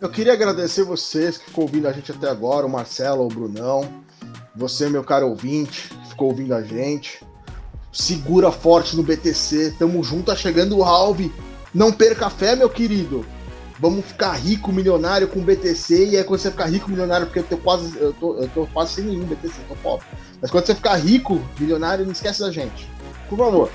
Eu 0.00 0.10
queria 0.10 0.32
agradecer 0.32 0.82
vocês 0.82 1.38
que 1.38 1.44
ficou 1.44 1.64
ouvindo 1.64 1.86
a 1.86 1.92
gente 1.92 2.10
até 2.10 2.28
agora, 2.28 2.66
o 2.66 2.68
Marcelo, 2.68 3.24
o 3.24 3.28
Brunão, 3.28 3.88
você, 4.56 4.88
meu 4.88 5.04
caro 5.04 5.28
ouvinte, 5.28 5.88
que 5.88 6.08
ficou 6.08 6.30
ouvindo 6.30 6.52
a 6.52 6.62
gente. 6.62 7.24
Segura 7.96 8.52
forte 8.52 8.94
no 8.94 9.02
BTC, 9.02 9.76
tamo 9.78 10.04
junto, 10.04 10.26
tá 10.26 10.36
chegando 10.36 10.76
o 10.76 10.84
Halve. 10.84 11.32
Não 11.72 11.90
perca 11.90 12.26
a 12.26 12.30
fé, 12.30 12.54
meu 12.54 12.68
querido. 12.68 13.24
vamos 13.80 14.04
ficar 14.04 14.32
rico, 14.32 14.70
milionário 14.70 15.26
com 15.26 15.40
BTC, 15.40 16.10
e 16.10 16.16
aí 16.18 16.22
quando 16.22 16.40
você 16.40 16.50
ficar 16.50 16.66
rico, 16.66 16.90
milionário, 16.90 17.26
porque 17.26 17.38
eu 17.38 17.44
tô 17.44 17.56
quase, 17.56 17.96
eu 17.98 18.12
tô, 18.12 18.36
eu 18.36 18.48
tô 18.48 18.66
quase 18.66 18.92
sem 18.92 19.04
nenhum 19.04 19.24
BTC, 19.24 19.62
tô 19.66 19.74
pobre. 19.76 20.04
Mas 20.42 20.50
quando 20.50 20.66
você 20.66 20.74
ficar 20.74 20.96
rico, 20.96 21.40
milionário, 21.58 22.04
não 22.04 22.12
esquece 22.12 22.40
da 22.40 22.50
gente. 22.50 22.86
Por 23.30 23.38
favor. 23.38 23.70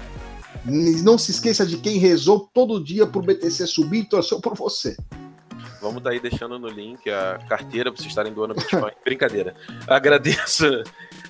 Não 0.63 1.17
se 1.17 1.31
esqueça 1.31 1.65
de 1.65 1.77
quem 1.77 1.97
rezou 1.97 2.47
todo 2.53 2.83
dia 2.83 3.07
pro 3.07 3.23
BTC 3.23 3.65
subir 3.65 4.01
e 4.01 4.05
torceu 4.05 4.39
por 4.39 4.55
você. 4.55 4.95
Vamos 5.81 6.03
daí 6.03 6.19
deixando 6.19 6.59
no 6.59 6.67
link 6.67 7.09
a 7.09 7.39
carteira 7.49 7.91
para 7.91 7.97
vocês 7.97 8.11
estarem 8.11 8.31
doando 8.31 8.53
Bitcoin. 8.53 8.91
Brincadeira. 9.03 9.55
Agradeço 9.87 10.83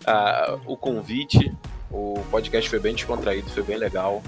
a, 0.06 0.60
o 0.66 0.76
convite. 0.76 1.56
O 1.92 2.24
podcast 2.32 2.70
foi 2.70 2.80
bem 2.80 2.96
descontraído, 2.96 3.50
foi 3.50 3.64
bem 3.64 3.78
legal. 3.78 4.24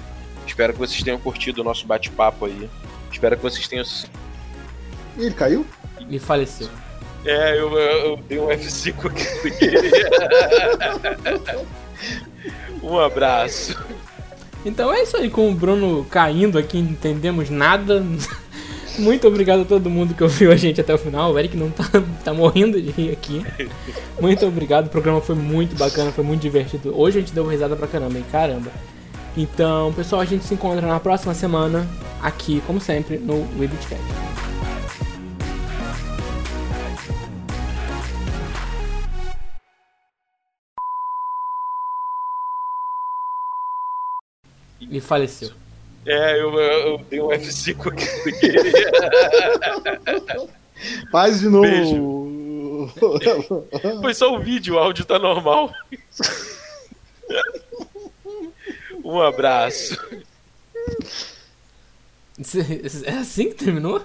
Espero 0.45 0.73
que 0.73 0.79
vocês 0.79 1.01
tenham 1.01 1.19
curtido 1.19 1.61
o 1.61 1.63
nosso 1.63 1.87
bate-papo 1.87 2.45
aí. 2.45 2.69
Espero 3.11 3.37
que 3.37 3.43
vocês 3.43 3.67
tenham. 3.67 3.85
E 5.17 5.25
ele 5.25 5.33
caiu? 5.33 5.65
E 6.09 6.19
faleceu. 6.19 6.69
É, 7.25 7.57
eu, 7.57 7.71
eu, 7.77 8.05
eu 8.05 8.17
dei 8.17 8.39
um 8.39 8.47
F5 8.47 9.09
aqui. 9.09 9.25
um 12.83 12.99
abraço. 12.99 13.77
Então 14.65 14.93
é 14.93 15.03
isso 15.03 15.15
aí, 15.17 15.29
com 15.29 15.49
o 15.49 15.53
Bruno 15.53 16.05
caindo 16.05 16.57
aqui, 16.57 16.81
não 16.81 16.91
entendemos 16.91 17.49
nada. 17.49 18.03
Muito 18.99 19.27
obrigado 19.27 19.61
a 19.63 19.65
todo 19.65 19.89
mundo 19.89 20.13
que 20.13 20.23
ouviu 20.23 20.51
a 20.51 20.55
gente 20.55 20.79
até 20.79 20.93
o 20.93 20.97
final. 20.97 21.33
O 21.33 21.39
Eric 21.39 21.57
não 21.57 21.69
tá, 21.71 21.83
tá 22.23 22.33
morrendo 22.33 22.81
de 22.81 22.91
rir 22.91 23.11
aqui. 23.11 23.43
Muito 24.19 24.45
obrigado, 24.45 24.85
o 24.85 24.89
programa 24.89 25.19
foi 25.19 25.35
muito 25.35 25.75
bacana, 25.75 26.11
foi 26.11 26.23
muito 26.23 26.41
divertido. 26.41 26.97
Hoje 26.97 27.17
a 27.17 27.21
gente 27.21 27.33
deu 27.33 27.45
risada 27.45 27.75
pra 27.75 27.87
caramba, 27.87 28.17
hein? 28.17 28.25
Caramba. 28.31 28.71
Então, 29.35 29.91
pessoal, 29.93 30.21
a 30.21 30.25
gente 30.25 30.45
se 30.45 30.53
encontra 30.53 30.85
na 30.85 30.99
próxima 30.99 31.33
semana, 31.33 31.87
aqui, 32.21 32.61
como 32.67 32.79
sempre, 32.79 33.17
no 33.17 33.47
Webcast. 33.59 33.99
E 44.79 45.01
faleceu. 45.01 45.49
É, 46.05 46.39
eu, 46.39 46.53
eu 46.59 46.97
dei 47.09 47.21
um 47.21 47.29
F5 47.29 47.91
aqui. 47.91 48.05
Faz 51.11 51.39
de 51.39 51.49
novo. 51.49 52.91
Foi 54.01 54.13
só 54.13 54.33
o 54.33 54.39
vídeo, 54.39 54.75
o 54.75 54.79
áudio 54.79 55.05
tá 55.05 55.17
normal. 55.17 55.71
Um 59.03 59.21
abraço. 59.21 59.97
É 63.05 63.11
assim 63.11 63.49
que 63.49 63.55
terminou? 63.55 64.03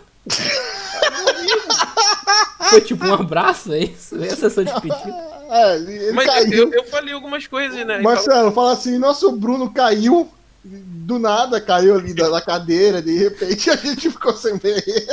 Foi 2.68 2.80
tipo 2.80 3.06
um 3.06 3.14
abraço, 3.14 3.72
é 3.72 3.80
isso? 3.80 4.22
Essa 4.22 4.44
é 4.44 4.48
a 4.48 4.50
sua 4.50 4.64
despedida? 4.64 5.38
É, 5.50 5.76
ele 5.76 6.12
Mas 6.12 6.26
caiu. 6.26 6.64
eu, 6.64 6.72
eu 6.74 6.84
falei 6.84 7.14
algumas 7.14 7.46
coisas, 7.46 7.86
né? 7.86 8.00
Marcelo, 8.00 8.52
fala 8.52 8.72
assim: 8.72 8.98
nosso 8.98 9.32
Bruno 9.32 9.72
caiu, 9.72 10.30
do 10.68 11.18
nada 11.18 11.60
caiu 11.60 11.96
ali 11.96 12.12
da, 12.12 12.28
da 12.28 12.40
cadeira, 12.40 13.00
de 13.00 13.16
repente 13.16 13.70
a 13.70 13.76
gente 13.76 14.10
ficou 14.10 14.34
sem 14.34 14.56
ver 14.58 14.82
ele. 14.86 15.06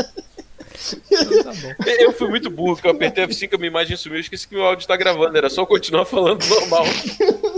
Então 1.11 1.43
tá 1.43 1.53
bom. 1.53 1.73
Eu 1.99 2.11
fui 2.11 2.27
muito 2.27 2.49
burro, 2.49 2.75
que 2.75 2.85
eu 2.85 2.91
apertei 2.91 3.25
F5, 3.25 3.53
a 3.53 3.57
minha 3.57 3.69
imagem 3.69 3.95
sumiu, 3.95 4.17
eu 4.17 4.21
esqueci 4.21 4.47
que 4.47 4.55
o 4.55 4.61
áudio 4.61 4.87
tá 4.87 4.95
gravando, 4.97 5.37
era 5.37 5.49
só 5.49 5.65
continuar 5.65 6.05
falando 6.05 6.45
normal. 6.45 6.85